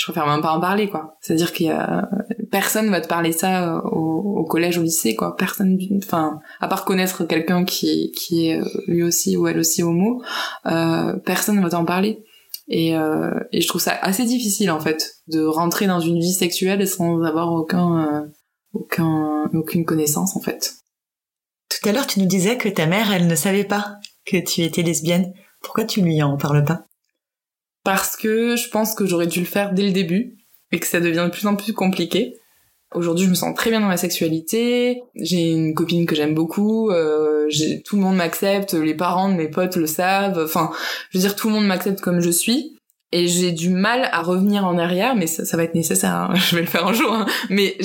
[0.00, 1.18] je préfère même pas en parler, quoi.
[1.20, 2.08] C'est-à-dire qu'il y a
[2.50, 5.36] personne va te parler ça euh, au, collège, au lycée, quoi.
[5.36, 9.82] Personne, enfin, à part connaître quelqu'un qui qui est euh, lui aussi ou elle aussi
[9.82, 10.22] homo,
[10.66, 12.24] euh, personne va t'en parler.
[12.68, 16.32] Et, euh, et je trouve ça assez difficile en fait de rentrer dans une vie
[16.32, 18.26] sexuelle sans avoir aucun euh,
[18.72, 20.76] aucun aucune connaissance en fait.
[21.68, 24.62] Tout à l'heure, tu nous disais que ta mère, elle ne savait pas que tu
[24.62, 25.32] étais lesbienne.
[25.60, 26.86] Pourquoi tu lui en parles pas?
[27.84, 30.36] Parce que je pense que j'aurais dû le faire dès le début
[30.72, 32.34] et que ça devient de plus en plus compliqué.
[32.94, 35.02] Aujourd'hui, je me sens très bien dans ma sexualité.
[35.14, 36.90] J'ai une copine que j'aime beaucoup.
[36.90, 37.48] Euh,
[37.84, 38.74] tout le monde m'accepte.
[38.74, 40.40] Les parents de mes potes le savent.
[40.44, 40.70] Enfin,
[41.10, 42.76] je veux dire, tout le monde m'accepte comme je suis.
[43.12, 46.14] Et j'ai du mal à revenir en arrière, mais ça, ça va être nécessaire.
[46.14, 46.34] hein.
[46.36, 47.12] Je vais le faire un jour.
[47.12, 47.26] hein.
[47.48, 47.76] Mais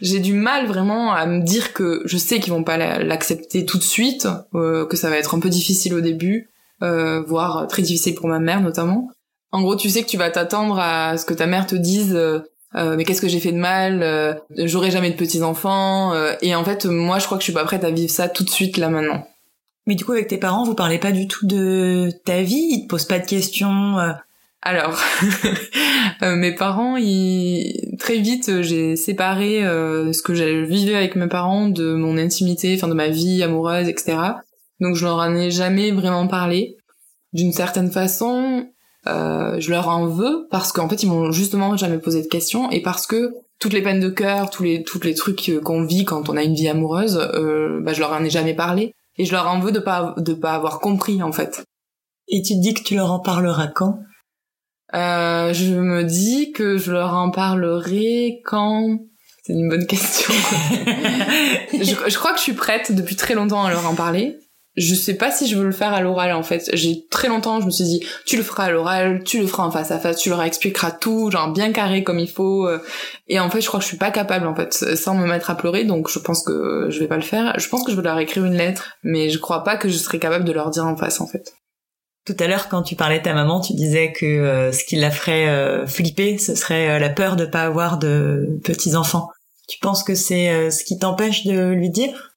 [0.00, 3.64] j'ai du mal vraiment à me dire que je sais qu'ils vont pas la- l'accepter
[3.64, 6.50] tout de suite, euh, que ça va être un peu difficile au début,
[6.82, 9.08] euh, voire très difficile pour ma mère notamment.
[9.52, 12.14] En gros, tu sais que tu vas t'attendre à ce que ta mère te dise.
[12.14, 12.40] euh,
[12.74, 16.14] euh, mais qu'est-ce que j'ai fait de mal euh, J'aurai jamais de petits enfants.
[16.14, 18.28] euh, et en fait, moi, je crois que je suis pas prête à vivre ça
[18.28, 19.26] tout de suite là maintenant.
[19.86, 22.82] Mais du coup, avec tes parents, vous parlez pas du tout de ta vie Ils
[22.84, 24.12] te posent pas de questions euh,
[24.62, 24.98] Alors,
[26.22, 27.96] euh, mes parents, ils...
[27.98, 32.74] très vite, j'ai séparé euh, ce que je vivais avec mes parents de mon intimité,
[32.76, 34.16] enfin de ma vie amoureuse, etc.
[34.80, 36.76] Donc je leur en ai jamais vraiment parlé.
[37.32, 38.66] D'une certaine façon,
[39.08, 42.70] euh, je leur en veux parce qu'en fait ils m'ont justement jamais posé de questions
[42.70, 45.84] et parce que toutes les peines de cœur, tous les tous les trucs euh, qu'on
[45.84, 48.94] vit quand on a une vie amoureuse, euh, bah, je leur en ai jamais parlé
[49.16, 51.64] et je leur en veux de pas de pas avoir compris en fait.
[52.28, 53.98] Et tu te dis que tu leur en parleras quand?
[54.94, 58.98] Euh, je me dis que je leur en parlerai quand?
[59.42, 60.32] C'est une bonne question.
[61.72, 64.38] je, je crois que je suis prête depuis très longtemps à leur en parler.
[64.76, 66.70] Je sais pas si je veux le faire à l'oral en fait.
[66.72, 69.64] J'ai très longtemps, je me suis dit, tu le feras à l'oral, tu le feras
[69.64, 72.66] en face à face, tu leur expliqueras tout, genre bien carré comme il faut.
[72.66, 72.82] euh.
[73.28, 75.50] Et en fait, je crois que je suis pas capable en fait, sans me mettre
[75.50, 77.58] à pleurer, donc je pense que je vais pas le faire.
[77.58, 79.98] Je pense que je vais leur écrire une lettre, mais je crois pas que je
[79.98, 81.52] serai capable de leur dire en face en fait.
[82.24, 84.96] Tout à l'heure, quand tu parlais de ta maman, tu disais que euh, ce qui
[84.96, 89.28] la ferait euh, flipper, ce serait la peur de pas avoir de petits enfants.
[89.68, 92.31] Tu penses que c'est ce qui t'empêche de lui dire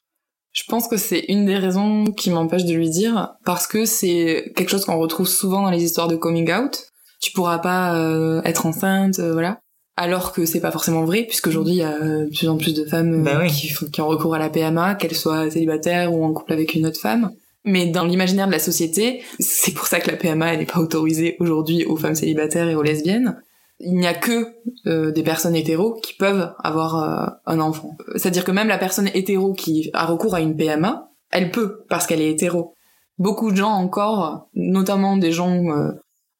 [0.55, 4.53] Je pense que c'est une des raisons qui m'empêche de lui dire, parce que c'est
[4.55, 6.85] quelque chose qu'on retrouve souvent dans les histoires de coming out.
[7.21, 9.59] Tu pourras pas euh, être enceinte, euh, voilà.
[9.97, 12.73] Alors que c'est pas forcément vrai, puisqu'aujourd'hui il y a euh, de plus en plus
[12.73, 13.47] de femmes euh, Bah oui.
[13.51, 16.73] qui, font- qui ont recours à la PMA, qu'elles soient célibataires ou en couple avec
[16.73, 17.31] une autre femme.
[17.65, 20.79] Mais dans l'imaginaire de la société, c'est pour ça que la PMA elle n'est pas
[20.79, 23.41] autorisée aujourd'hui aux femmes célibataires et aux lesbiennes.
[23.79, 24.47] Il n'y a que
[24.87, 27.97] euh, des personnes hétéros qui peuvent avoir euh, un enfant.
[28.15, 32.07] C'est-à-dire que même la personne hétéro qui a recours à une PMA, elle peut parce
[32.07, 32.73] qu'elle est hétéro.
[33.17, 35.63] Beaucoup de gens encore, notamment des gens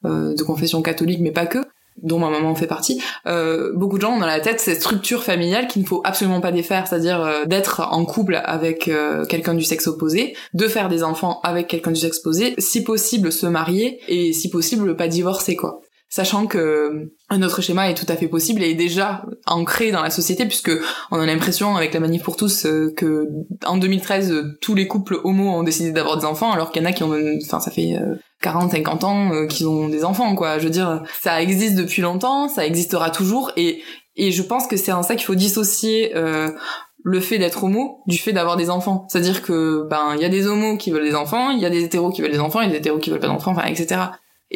[0.06, 1.60] euh, de confession catholique, mais pas que,
[2.02, 5.24] dont ma maman fait partie, euh, beaucoup de gens ont dans la tête cette structure
[5.24, 8.90] familiale qu'il ne faut absolument pas défaire, c'est-à-dire d'être en couple avec
[9.30, 13.32] quelqu'un du sexe opposé, de faire des enfants avec quelqu'un du sexe opposé, si possible
[13.32, 15.82] se marier et si possible pas divorcer quoi.
[16.16, 20.02] Sachant que euh, autre schéma est tout à fait possible et est déjà ancré dans
[20.02, 20.72] la société puisque
[21.12, 23.28] on a l'impression avec la manif pour tous euh, que
[23.66, 26.86] en 2013 euh, tous les couples homo ont décidé d'avoir des enfants alors qu'il y
[26.86, 30.36] en a qui ont enfin ça fait euh, 40 50 ans qu'ils ont des enfants
[30.36, 30.58] quoi.
[30.58, 33.82] Je veux dire ça existe depuis longtemps, ça existera toujours et
[34.16, 38.18] et je pense que c'est en ça qu'il faut dissocier le fait d'être homo du
[38.18, 39.06] fait d'avoir des enfants.
[39.10, 41.70] C'est-à-dire que ben il y a des homos qui veulent des enfants, il y a
[41.70, 43.52] des hétéros qui veulent des enfants, il y a des hétéros qui veulent pas d'enfants,
[43.52, 44.00] enfin etc.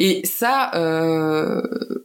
[0.02, 1.60] Et ça, euh,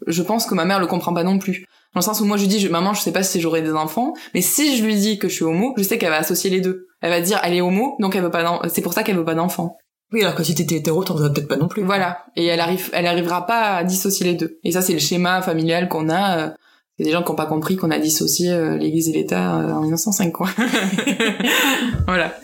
[0.06, 1.66] je pense que ma mère le comprend pas non plus.
[1.94, 3.62] Dans le sens où moi je lui dis, je, maman, je sais pas si j'aurai
[3.62, 6.18] des enfants, mais si je lui dis que je suis homo, je sais qu'elle va
[6.18, 6.88] associer les deux.
[7.02, 9.24] Elle va dire, elle est homo, donc elle veut pas, c'est pour ça qu'elle veut
[9.24, 9.78] pas d'enfants.
[10.12, 11.84] Oui, alors que si t'étais hétéro, t'en voudrais peut-être pas non plus.
[11.84, 12.26] Voilà.
[12.36, 14.60] Et elle arrive, elle arrivera pas à dissocier les deux.
[14.66, 16.38] Et ça, c'est le schéma familial qu'on a.
[16.38, 16.50] euh,
[16.98, 19.72] C'est des gens qui ont pas compris qu'on a dissocié euh, l'Église et l'État euh,
[19.72, 20.50] en 1905, quoi.
[22.08, 22.36] voilà.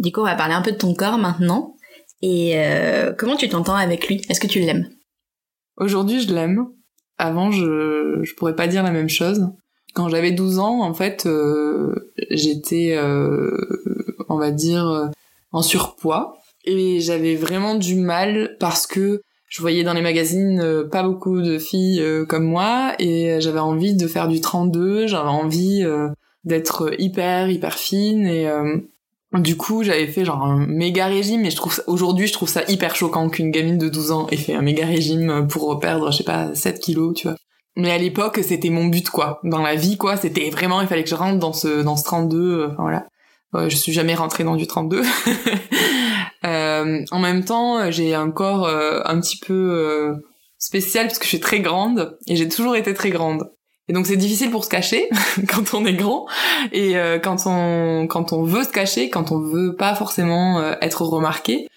[0.00, 1.75] Du coup, on va parler un peu de ton corps maintenant.
[2.22, 4.22] Et euh, comment tu t'entends avec lui?
[4.28, 4.88] Est-ce que tu l'aimes?
[5.76, 6.66] Aujourd'hui, je l'aime.
[7.18, 9.48] Avant, je je pourrais pas dire la même chose.
[9.94, 13.56] Quand j'avais 12 ans, en fait, euh, j'étais, euh,
[14.28, 15.10] on va dire,
[15.52, 16.36] en surpoids.
[16.64, 21.40] Et j'avais vraiment du mal parce que je voyais dans les magazines euh, pas beaucoup
[21.40, 25.84] de filles euh, comme moi et j'avais envie de faire du 32, j'avais envie
[26.44, 28.50] d'être hyper, hyper fine et...
[29.34, 32.48] euh, du coup, j'avais fait genre un méga régime et je trouve aujourd'hui, je trouve
[32.48, 36.10] ça hyper choquant qu'une gamine de 12 ans ait fait un méga régime pour perdre,
[36.10, 37.36] je sais pas, 7 kilos, tu vois.
[37.76, 39.40] Mais à l'époque, c'était mon but, quoi.
[39.44, 42.04] Dans la vie, quoi, c'était vraiment, il fallait que je rentre dans ce, dans ce
[42.04, 43.06] 32, euh, enfin voilà.
[43.52, 45.02] Ouais, je suis jamais rentrée dans du 32.
[46.44, 50.14] Euh, en même temps, j'ai un corps euh, un petit peu euh,
[50.58, 53.50] spécial parce que je suis très grande et j'ai toujours été très grande.
[53.88, 55.08] Et donc c'est difficile pour se cacher
[55.48, 56.26] quand on est grand
[56.72, 60.74] et euh, quand on quand on veut se cacher, quand on veut pas forcément euh,
[60.80, 61.68] être remarqué.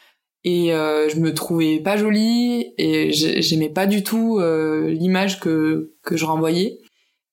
[0.46, 5.40] Et euh, je me trouvais pas jolie et j'ai- j'aimais pas du tout euh, l'image
[5.40, 6.80] que que je renvoyais.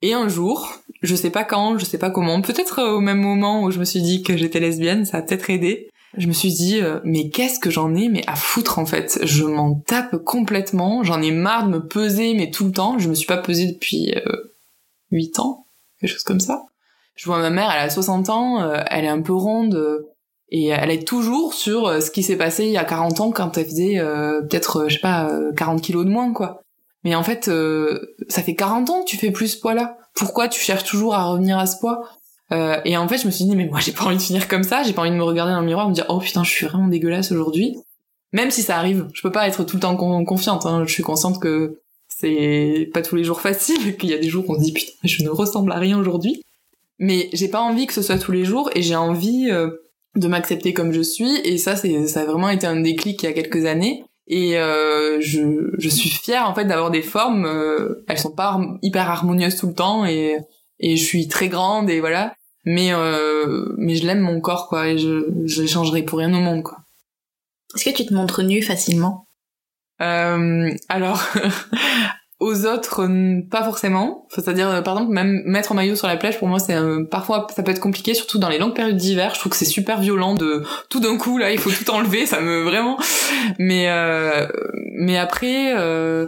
[0.03, 3.63] Et un jour, je sais pas quand, je sais pas comment, peut-être au même moment
[3.63, 5.89] où je me suis dit que j'étais lesbienne, ça a peut-être aidé.
[6.19, 9.21] Je me suis dit euh, mais qu'est-ce que j'en ai mais à foutre en fait,
[9.23, 13.09] je m'en tape complètement, j'en ai marre de me peser mais tout le temps, je
[13.09, 14.53] me suis pas pesée depuis euh,
[15.11, 15.67] 8 ans,
[16.01, 16.65] quelque chose comme ça.
[17.15, 20.07] Je vois ma mère, elle a 60 ans, euh, elle est un peu ronde euh,
[20.51, 23.31] et elle est toujours sur euh, ce qui s'est passé il y a 40 ans
[23.33, 26.61] quand elle faisait euh, peut-être je sais pas euh, 40 kilos de moins quoi.
[27.05, 29.97] Mais en fait euh, ça fait 40 ans que tu fais plus ce poids là.
[30.15, 32.03] Pourquoi tu cherches toujours à revenir à ce poids?
[32.53, 34.49] Euh, et en fait, je me suis dit, mais moi, j'ai pas envie de finir
[34.49, 36.21] comme ça, j'ai pas envie de me regarder dans le miroir et me dire, oh
[36.21, 37.77] putain, je suis vraiment dégueulasse aujourd'hui.
[38.33, 40.85] Même si ça arrive, je peux pas être tout le temps con- confiante, hein.
[40.87, 41.81] je suis consciente que
[42.19, 44.73] c'est pas tous les jours facile, qu'il y a des jours où on se dit,
[44.73, 46.43] putain, je ne ressemble à rien aujourd'hui.
[46.99, 49.71] Mais j'ai pas envie que ce soit tous les jours et j'ai envie euh,
[50.15, 53.27] de m'accepter comme je suis et ça, c'est, ça a vraiment été un déclic il
[53.27, 54.03] y a quelques années.
[54.29, 58.59] Et euh, je, je suis fière en fait d'avoir des formes, euh, elles sont pas
[58.83, 60.39] hyper harmonieuses tout le temps et
[60.79, 64.89] et je suis très grande et voilà mais euh, mais je l'aime mon corps quoi
[64.89, 66.79] et je je l'échangerai pour rien au monde quoi
[67.75, 69.26] Est-ce que tu te montres nu facilement?
[70.01, 71.23] Alors
[72.41, 74.27] aux autres n- pas forcément.
[74.31, 77.05] C'est-à-dire euh, par exemple même mettre un maillot sur la plage pour moi c'est euh,
[77.11, 79.33] parfois ça peut être compliqué surtout dans les longues périodes d'hiver.
[79.35, 82.27] Je trouve que c'est super violent de tout d'un coup là il faut tout enlever.
[82.27, 82.99] Ça me vraiment.
[83.59, 84.47] Mais euh,
[84.99, 86.27] mais après euh,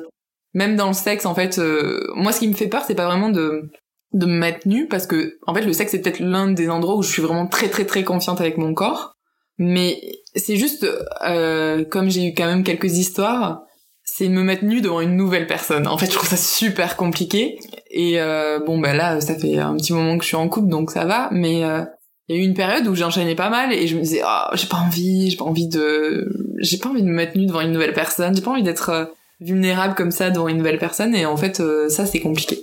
[0.54, 3.06] même dans le sexe en fait euh, moi ce qui me fait peur c'est pas
[3.06, 3.70] vraiment de
[4.14, 6.96] de me mettre nue parce que en fait le sexe c'est peut-être l'un des endroits
[6.96, 9.14] où je suis vraiment très très très confiante avec mon corps.
[9.58, 10.00] Mais
[10.38, 10.86] c'est juste,
[11.24, 13.62] euh, comme j'ai eu quand même quelques histoires,
[14.04, 15.86] c'est me mettre nu devant une nouvelle personne.
[15.86, 17.58] En fait, je trouve ça super compliqué.
[17.90, 20.68] Et euh, bon, bah là, ça fait un petit moment que je suis en couple,
[20.68, 21.28] donc ça va.
[21.30, 21.84] Mais euh,
[22.28, 24.54] il y a eu une période où j'enchaînais pas mal et je me disais, oh,
[24.54, 27.60] j'ai pas envie, j'ai pas envie de, j'ai pas envie de me mettre nu devant
[27.60, 31.14] une nouvelle personne, j'ai pas envie d'être vulnérable comme ça devant une nouvelle personne.
[31.14, 32.58] Et en fait, ça, c'est compliqué.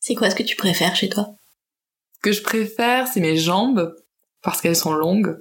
[0.00, 1.28] C'est quoi ce que tu préfères chez toi?
[2.14, 3.94] Ce que je préfère, c'est mes jambes
[4.42, 5.38] parce qu'elles sont longues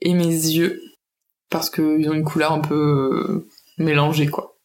[0.00, 0.80] et mes yeux
[1.50, 4.56] parce qu'ils ont une couleur un peu euh, mélangée, quoi.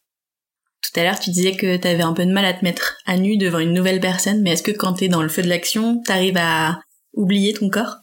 [0.82, 3.16] Tout à l'heure, tu disais que t'avais un peu de mal à te mettre à
[3.16, 6.00] nu devant une nouvelle personne, mais est-ce que quand t'es dans le feu de l'action,
[6.02, 6.80] t'arrives à
[7.12, 7.96] oublier ton corps?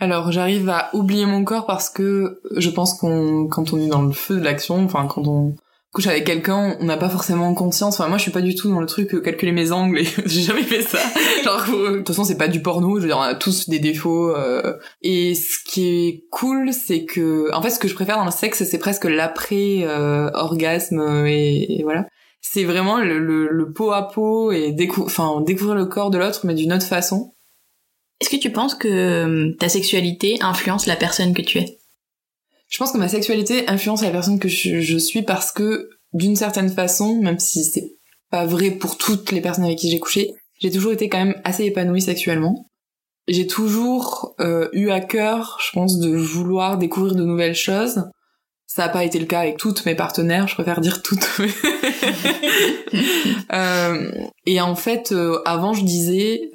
[0.00, 4.02] Alors j'arrive à oublier mon corps parce que je pense qu'on quand on est dans
[4.02, 5.56] le feu de l'action, enfin quand on
[5.92, 7.94] couche avec quelqu'un, on n'a pas forcément conscience.
[7.98, 10.04] Enfin moi je suis pas du tout dans le truc euh, calculer mes angles et
[10.26, 10.98] j'ai jamais fait ça.
[11.44, 13.68] Genre euh, de toute façon c'est pas du porno, je veux dire on a tous
[13.68, 14.30] des défauts.
[14.36, 18.24] euh, Et ce qui est cool c'est que en fait ce que je préfère dans
[18.26, 22.06] le sexe c'est presque l'après euh, orgasme et, et voilà.
[22.40, 26.18] C'est vraiment le, le, le pot à pot et décou enfin découvrir le corps de
[26.18, 27.32] l'autre mais d'une autre façon.
[28.20, 31.77] Est-ce que tu penses que euh, ta sexualité influence la personne que tu es?
[32.68, 36.68] Je pense que ma sexualité influence la personne que je, suis parce que, d'une certaine
[36.68, 37.92] façon, même si c'est
[38.30, 41.40] pas vrai pour toutes les personnes avec qui j'ai couché, j'ai toujours été quand même
[41.44, 42.66] assez épanouie sexuellement.
[43.26, 48.04] J'ai toujours euh, eu à cœur, je pense, de vouloir découvrir de nouvelles choses.
[48.66, 51.28] Ça n'a pas été le cas avec toutes mes partenaires, je préfère dire toutes.
[53.50, 54.10] Euh,
[54.44, 56.50] et en fait, euh, avant, je disais,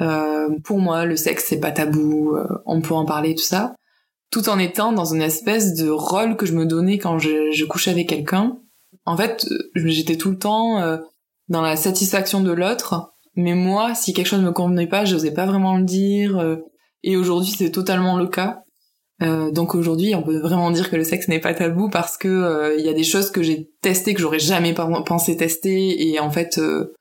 [0.63, 3.73] pour moi, le sexe, c'est pas tabou, on peut en parler, tout ça
[4.33, 7.65] tout en étant dans une espèce de rôle que je me donnais quand je, je
[7.65, 8.57] couchais avec quelqu'un.
[9.05, 10.97] En fait, euh, j'étais tout le temps euh,
[11.47, 15.31] dans la satisfaction de l'autre, mais moi, si quelque chose ne me convenait pas, j'osais
[15.33, 16.37] pas vraiment le dire.
[16.39, 16.55] euh,
[17.03, 18.59] et aujourd'hui, c'est totalement le cas.
[19.53, 22.85] Donc aujourd'hui, on peut vraiment dire que le sexe n'est pas tabou parce que il
[22.85, 26.29] y a des choses que j'ai testées que j'aurais jamais pen- pensé tester et en
[26.29, 26.93] fait, euh,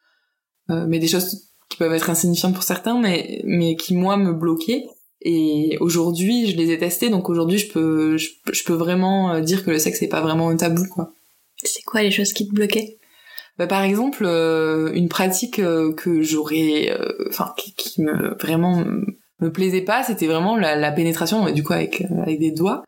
[0.87, 4.85] mais des choses qui peuvent être insignifiantes pour certains, mais mais qui moi me bloquaient.
[5.25, 9.33] Et aujourd'hui, je les ai testées, donc aujourd'hui, je peux, je, peux- je peux vraiment
[9.33, 11.13] euh, dire que le sexe n'est pas vraiment un tabou, quoi.
[11.63, 12.99] C'est quoi les choses qui te bloquaient?
[13.59, 18.85] Bah, par exemple, euh, une pratique euh, que j'aurais, euh, enfin, qui, qui me vraiment
[19.41, 22.83] me- plaisait pas, c'était vraiment la, la pénétration, du coup avec avec des doigts.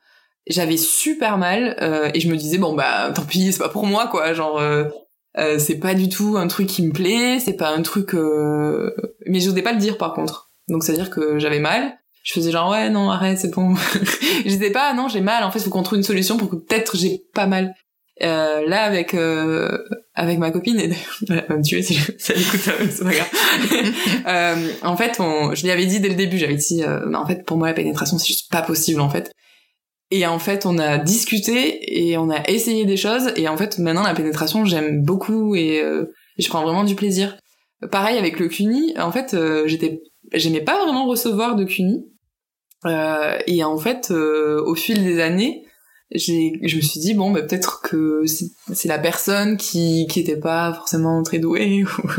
[0.46, 1.76] J'avais super mal
[2.14, 4.60] et je me disais bon bah tant pis, c'est pas pour moi quoi, genre.
[5.58, 8.14] c'est pas du tout un truc qui me plaît, c'est pas un truc...
[9.26, 10.50] Mais j'osais pas le dire par contre.
[10.68, 13.74] Donc c'est à dire que j'avais mal, je faisais genre ouais non arrête c'est bon.
[14.44, 15.44] Je disais pas non j'ai mal.
[15.44, 17.74] En fait faut qu'on trouve une solution pour que peut-être j'ai pas mal.
[18.22, 19.76] Euh, là avec euh,
[20.14, 20.84] avec ma copine et
[21.28, 23.30] elle va me tuer si elle écoute ça c'est pas grave.
[24.26, 27.20] Euh, en fait on, je lui avais dit dès le début j'avais dit euh, bah,
[27.20, 29.32] en fait pour moi la pénétration c'est juste pas possible en fait.
[30.10, 33.32] Et en fait on a discuté et on a essayé des choses.
[33.36, 36.06] Et en fait maintenant la pénétration j'aime beaucoup et, euh,
[36.38, 37.36] je prends vraiment du plaisir.
[37.90, 40.00] Pareil avec le cuni en fait euh, j'étais
[40.32, 42.06] j'aimais pas vraiment recevoir de cuni
[42.86, 45.64] euh, et en fait, euh, au fil des années,
[46.10, 50.72] je me suis dit bon, bah, peut-être que c'est, la personne qui qui était pas
[50.74, 51.84] forcément très douée.
[51.98, 52.10] ou-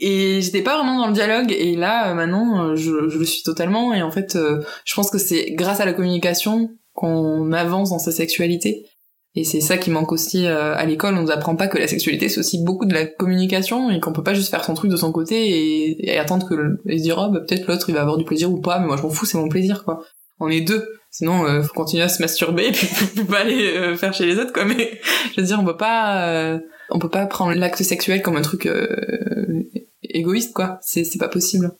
[0.00, 1.50] et j'étais pas vraiment dans le dialogue.
[1.50, 3.92] Et là, euh, maintenant, je, je le suis totalement.
[3.92, 7.98] Et en fait, euh, je pense que c'est grâce à la communication qu'on avance dans
[7.98, 8.86] sa sexualité.
[9.34, 11.14] Et c'est ça qui manque aussi euh, à l'école.
[11.14, 14.12] On nous apprend pas que la sexualité c'est aussi beaucoup de la communication et qu'on
[14.12, 16.98] peut pas juste faire son truc de son côté et, et attendre que le, et
[16.98, 18.96] se dire oh bah peut-être l'autre il va avoir du plaisir ou pas, mais moi
[18.96, 20.02] je m'en fous, c'est mon plaisir quoi.
[20.40, 20.88] On est deux.
[21.10, 24.26] Sinon euh, faut continuer à se masturber et puis faut pas aller euh, faire chez
[24.26, 24.64] les autres quoi.
[24.64, 24.98] Mais
[25.34, 26.58] je veux dire on peut pas euh,
[26.90, 29.62] on peut pas prendre l'acte sexuel comme un truc euh,
[30.02, 30.78] égoïste quoi.
[30.80, 31.70] C'est c'est pas possible.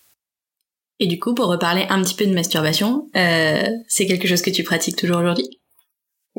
[1.00, 4.50] Et du coup, pour reparler un petit peu de masturbation, euh, c'est quelque chose que
[4.50, 5.58] tu pratiques toujours aujourd'hui?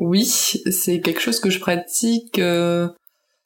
[0.00, 2.88] Oui, c'est quelque chose que je pratique, euh,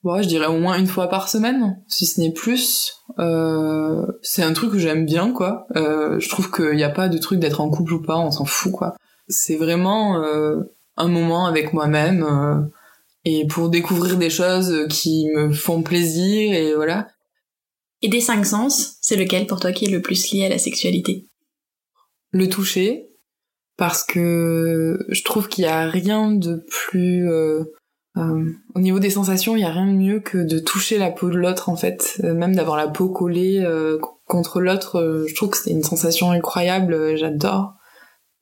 [0.04, 2.94] bon, je dirais au moins une fois par semaine, si ce n'est plus.
[3.18, 5.66] Euh, c'est un truc que j'aime bien, quoi.
[5.74, 8.30] Euh, je trouve qu'il n'y a pas de truc d'être en couple ou pas, on
[8.30, 8.94] s'en fout, quoi.
[9.26, 10.60] C'est vraiment euh,
[10.96, 12.62] un moment avec moi-même euh,
[13.24, 17.08] et pour découvrir des choses qui me font plaisir et voilà.
[18.00, 20.58] Et des cinq sens, c'est lequel pour toi qui est le plus lié à la
[20.58, 21.26] sexualité?
[22.30, 23.08] Le toucher
[23.76, 27.64] parce que je trouve qu'il y a rien de plus euh,
[28.16, 28.44] euh,
[28.76, 31.30] au niveau des sensations il y a rien de mieux que de toucher la peau
[31.30, 32.20] de l'autre en fait.
[32.22, 35.82] Euh, même d'avoir la peau collée euh, contre l'autre euh, je trouve que c'est une
[35.82, 37.74] sensation incroyable j'adore.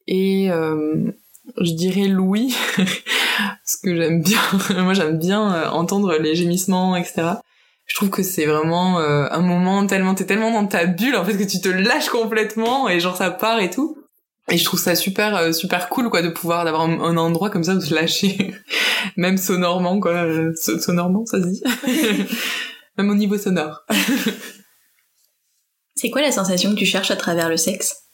[0.07, 4.41] Et je dirais Louis parce que j'aime bien
[4.83, 7.35] moi j'aime bien entendre les gémissements etc
[7.87, 11.37] je trouve que c'est vraiment un moment tellement t'es tellement dans ta bulle en fait
[11.37, 14.02] que tu te lâches complètement et genre ça part et tout
[14.51, 17.49] Et je trouve ça super euh, super cool quoi de pouvoir d'avoir un, un endroit
[17.49, 18.55] comme ça où se lâcher,
[19.17, 21.63] même sonorement quoi, euh, so- sonorement ça se dit,
[22.99, 23.85] même au niveau sonore.
[25.95, 28.09] C'est quoi la sensation que tu cherches à travers le sexe?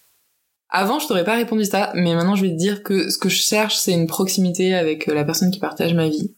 [0.68, 3.30] Avant, je t'aurais pas répondu ça, mais maintenant je vais te dire que ce que
[3.30, 6.34] je cherche, c'est une proximité avec euh, la personne qui partage ma vie.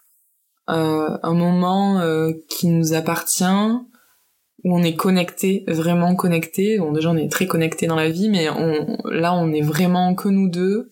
[0.68, 3.43] Euh, un moment euh, qui nous appartient,
[4.64, 6.78] où on est connecté, vraiment connecté.
[6.78, 10.14] Bon, déjà, on est très connecté dans la vie, mais on, là, on est vraiment
[10.14, 10.90] que nous deux.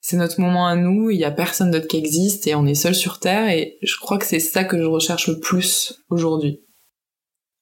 [0.00, 2.74] C'est notre moment à nous, il y a personne d'autre qui existe et on est
[2.74, 6.62] seul sur Terre et je crois que c'est ça que je recherche le plus aujourd'hui.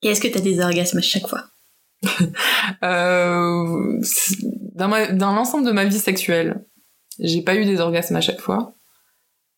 [0.02, 1.44] Et est-ce que t'as des orgasmes à chaque fois?
[2.82, 4.00] Euh,
[4.74, 6.64] dans ma, dans l'ensemble de ma vie sexuelle,
[7.18, 8.74] j'ai pas eu des orgasmes à chaque fois,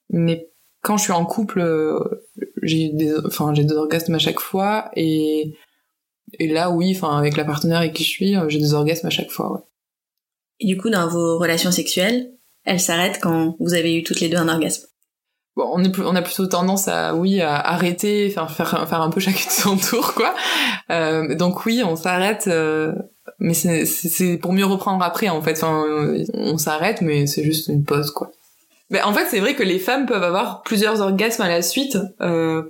[0.09, 0.49] mais
[0.81, 1.99] quand je suis en couple, euh,
[2.63, 5.55] j'ai eu des, enfin j'ai des orgasmes à chaque fois et
[6.39, 9.07] et là oui, enfin avec la partenaire avec qui je suis, euh, j'ai des orgasmes
[9.07, 9.53] à chaque fois.
[9.53, 9.61] Ouais.
[10.61, 12.33] Et du coup, dans vos relations sexuelles,
[12.65, 14.87] elles s'arrêtent quand vous avez eu toutes les deux un orgasme?
[15.57, 19.11] Bon, on, est on a plutôt tendance à oui à arrêter, faire faire faire un
[19.11, 20.35] peu chacun de son tour quoi.
[20.91, 22.93] Euh, donc oui, on s'arrête, euh,
[23.39, 25.53] mais c'est pour mieux reprendre après en fait.
[25.53, 25.85] Enfin,
[26.35, 28.31] on s'arrête, mais c'est juste une pause quoi.
[28.91, 31.97] Mais en fait, c'est vrai que les femmes peuvent avoir plusieurs orgasmes à la suite.
[32.21, 32.63] Euh,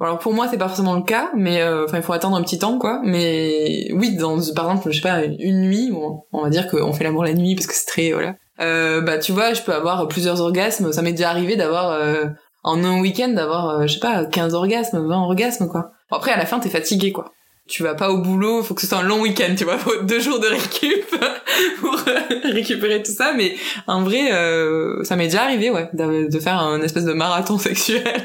[0.00, 2.42] alors pour moi, c'est pas forcément le cas, mais euh, enfin, il faut attendre un
[2.42, 3.00] petit temps quoi.
[3.02, 6.92] Mais oui, dans par exemple, je sais pas, une nuit, bon, on va dire qu'on
[6.92, 8.36] fait l'amour la nuit parce que c'est très voilà.
[8.60, 10.92] Euh, bah tu vois, je peux avoir plusieurs orgasmes.
[10.92, 12.26] Ça m'est déjà arrivé d'avoir euh,
[12.62, 15.90] en un week-end d'avoir, je sais pas, 15 orgasmes, 20 orgasmes, quoi.
[16.10, 17.32] Bon, après, à la fin, t'es fatigué, quoi.
[17.68, 20.02] Tu vas pas au boulot, faut que ce soit un long week-end, tu vois, faut
[20.02, 21.04] deux jours de récup
[21.80, 23.56] pour euh, récupérer tout ça, mais
[23.86, 28.24] en vrai, euh, ça m'est déjà arrivé, ouais, de, faire un espèce de marathon sexuel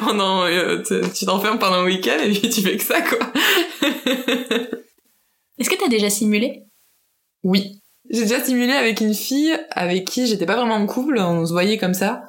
[0.00, 0.82] pendant, euh,
[1.14, 3.18] tu t'enfermes pendant un week-end et puis tu fais que ça, quoi.
[5.58, 6.64] Est-ce que t'as déjà simulé?
[7.44, 7.78] Oui.
[8.10, 11.52] J'ai déjà simulé avec une fille avec qui j'étais pas vraiment en couple, on se
[11.52, 12.24] voyait comme ça.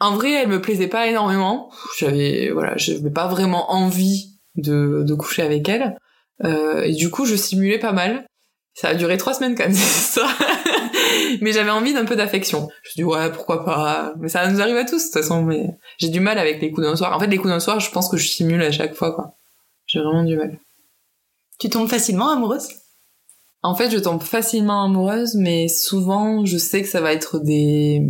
[0.00, 1.70] En vrai, elle me plaisait pas énormément.
[1.98, 5.96] J'avais, voilà, j'avais pas vraiment envie de, de coucher avec elle.
[6.44, 8.26] Euh, et du coup, je simulais pas mal.
[8.74, 10.34] Ça a duré trois semaines quand même, histoire.
[11.40, 12.68] mais j'avais envie d'un peu d'affection.
[12.82, 14.14] Je me suis dit, ouais, pourquoi pas.
[14.18, 15.42] Mais ça nous arrive à tous, de toute façon.
[15.42, 15.66] Mais
[15.98, 17.14] j'ai du mal avec les coups d'un soir.
[17.14, 19.34] En fait, les coups d'un soir, je pense que je simule à chaque fois, quoi.
[19.86, 20.58] J'ai vraiment du mal.
[21.58, 22.68] Tu tombes facilement amoureuse?
[23.62, 28.00] En fait, je tombe facilement amoureuse, mais souvent, je sais que ça va être des,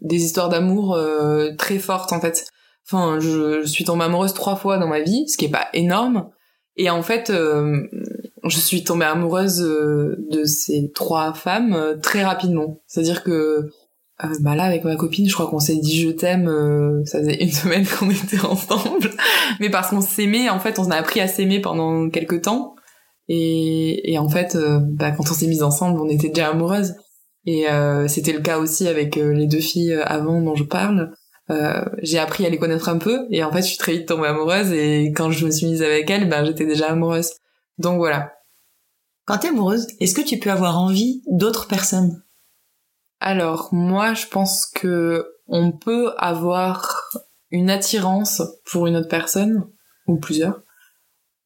[0.00, 2.46] des histoires d'amour euh, très fortes, en fait.
[2.88, 5.68] Enfin, je, je suis tombée amoureuse trois fois dans ma vie, ce qui est pas
[5.72, 6.30] énorme.
[6.76, 7.82] Et en fait, euh,
[8.44, 12.82] je suis tombée amoureuse euh, de ces trois femmes euh, très rapidement.
[12.86, 13.30] C'est-à-dire que
[14.24, 17.18] euh, bah là, avec ma copine, je crois qu'on s'est dit je t'aime, euh, ça
[17.18, 19.10] faisait une semaine qu'on était ensemble.
[19.60, 22.74] Mais parce qu'on s'aimait, en fait, on a appris à s'aimer pendant quelques temps.
[23.28, 26.94] Et, et en fait, bah, quand on s'est mis ensemble, on était déjà amoureuses.
[27.44, 27.66] Et
[28.08, 31.12] c'était le cas aussi avec les deux filles avant dont je parle.
[31.50, 34.08] Euh, j'ai appris à les connaître un peu et en fait, je suis très vite
[34.08, 34.72] tombée amoureuse.
[34.72, 37.32] Et quand je me suis mise avec elles, ben j'étais déjà amoureuse.
[37.78, 38.32] Donc voilà.
[39.24, 42.22] Quand t'es amoureuse, est-ce que tu peux avoir envie d'autres personnes?
[43.20, 47.10] Alors moi, je pense que on peut avoir
[47.50, 49.66] une attirance pour une autre personne
[50.06, 50.62] ou plusieurs,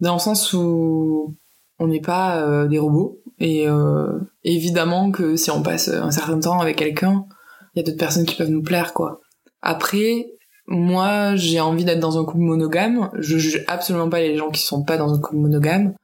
[0.01, 1.37] dans le sens où
[1.79, 6.41] on n'est pas euh, des robots et euh, évidemment que si on passe un certain
[6.41, 7.27] temps avec quelqu'un,
[7.75, 9.21] il y a d'autres personnes qui peuvent nous plaire quoi.
[9.63, 10.27] Après,
[10.67, 13.11] moi, j'ai envie d'être dans un couple monogame.
[13.19, 15.95] Je juge absolument pas les gens qui sont pas dans un couple monogame.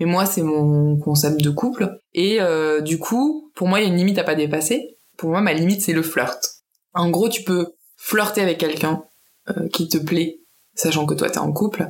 [0.00, 2.00] Mais moi, c'est mon concept de couple.
[2.14, 4.96] Et euh, du coup, pour moi, il y a une limite à pas dépasser.
[5.18, 6.62] Pour moi, ma limite, c'est le flirt.
[6.94, 9.04] En gros, tu peux flirter avec quelqu'un
[9.50, 10.40] euh, qui te plaît,
[10.74, 11.86] sachant que toi, t'es en couple.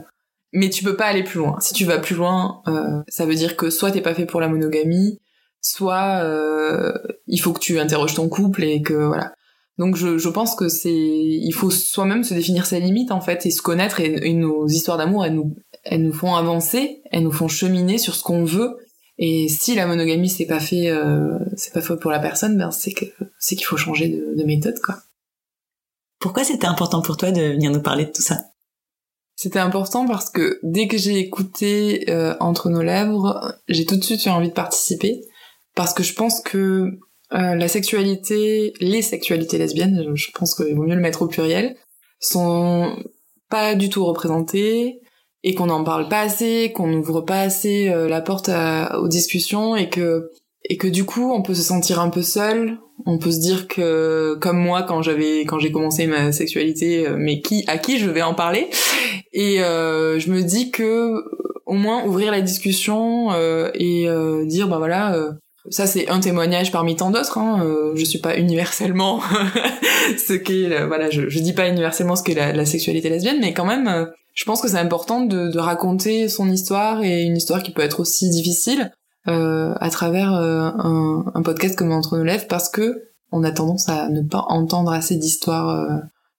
[0.52, 1.56] Mais tu peux pas aller plus loin.
[1.60, 4.40] Si tu vas plus loin, euh, ça veut dire que soit t'es pas fait pour
[4.40, 5.20] la monogamie,
[5.60, 6.24] soit
[7.26, 9.32] il faut que tu interroges ton couple et que voilà.
[9.78, 13.44] Donc je, je pense que c'est il faut soi-même se définir ses limites en fait
[13.44, 15.54] et se connaître et, et nos histoires d'amour elles nous
[15.84, 18.76] elles nous font avancer, elles nous font cheminer sur ce qu'on veut
[19.18, 22.70] et si la monogamie c'est pas fait euh, c'est pas fait pour la personne ben
[22.70, 23.04] c'est que
[23.38, 24.96] c'est qu'il faut changer de, de méthode quoi.
[26.18, 28.38] Pourquoi c'était important pour toi de venir nous parler de tout ça?
[29.36, 34.02] C'était important parce que dès que j'ai écouté euh, Entre nos lèvres, j'ai tout de
[34.02, 35.20] suite eu envie de participer
[35.74, 36.98] parce que je pense que
[37.30, 41.76] la sexualité, les sexualités lesbiennes, je pense qu'il vaut mieux le mettre au pluriel,
[42.20, 42.96] sont
[43.50, 45.00] pas du tout représentées
[45.42, 49.08] et qu'on n'en parle pas assez, qu'on n'ouvre pas assez euh, la porte à- aux
[49.08, 50.30] discussions et que
[50.68, 53.68] et que du coup on peut se sentir un peu seul, on peut se dire
[53.68, 57.98] que comme moi quand j'avais quand j'ai commencé ma sexualité, euh, mais qui à qui
[57.98, 58.68] je vais en parler?
[59.32, 61.22] Et euh, je me dis que euh,
[61.66, 65.32] au moins ouvrir la discussion euh, et euh, dire bah voilà euh,
[65.70, 67.38] ça c'est un témoignage parmi tant d'autres.
[67.38, 67.62] Hein.
[67.64, 69.20] Euh, je suis pas universellement
[70.18, 73.52] ce qu'est, voilà, je, je dis pas universellement ce qu'est la, la, sexualité lesbienne, mais
[73.52, 77.36] quand même, euh, je pense que c'est important de, de, raconter son histoire et une
[77.36, 78.92] histoire qui peut être aussi difficile
[79.28, 83.50] euh, à travers euh, un, un, podcast comme Entre nos lèvres, parce que on a
[83.50, 85.88] tendance à ne pas entendre assez d'histoires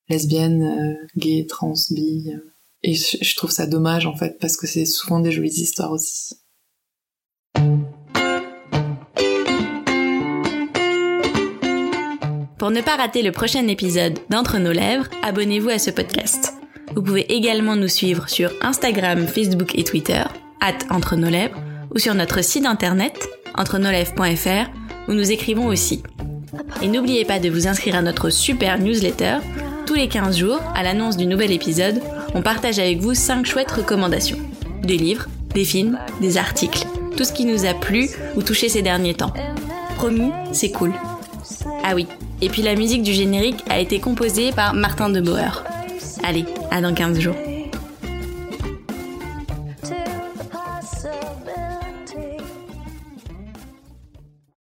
[0.07, 2.31] lesbiennes, gays, trans, bi.
[2.81, 5.91] et je, je trouve ça dommage en fait, parce que c'est souvent des jolies histoires
[5.91, 6.35] aussi.
[12.57, 16.55] Pour ne pas rater le prochain épisode d'Entre nos lèvres, abonnez-vous à ce podcast.
[16.95, 20.23] Vous pouvez également nous suivre sur Instagram, Facebook et Twitter,
[20.59, 21.61] at Entre nos lèvres,
[21.93, 24.71] ou sur notre site internet, entrenoslèvres.fr,
[25.07, 26.01] où nous écrivons aussi.
[26.81, 29.37] Et n'oubliez pas de vous inscrire à notre super newsletter.
[29.85, 32.01] Tous les 15 jours, à l'annonce du nouvel épisode,
[32.33, 34.39] on partage avec vous 5 chouettes recommandations.
[34.81, 38.81] Des livres, des films, des articles, tout ce qui nous a plu ou touché ces
[38.81, 39.33] derniers temps.
[39.97, 40.93] Promis, c'est cool.
[41.83, 42.07] Ah oui,
[42.41, 45.63] et puis la musique du générique a été composée par Martin de Boer.
[46.23, 47.46] Allez, à dans 15 jours.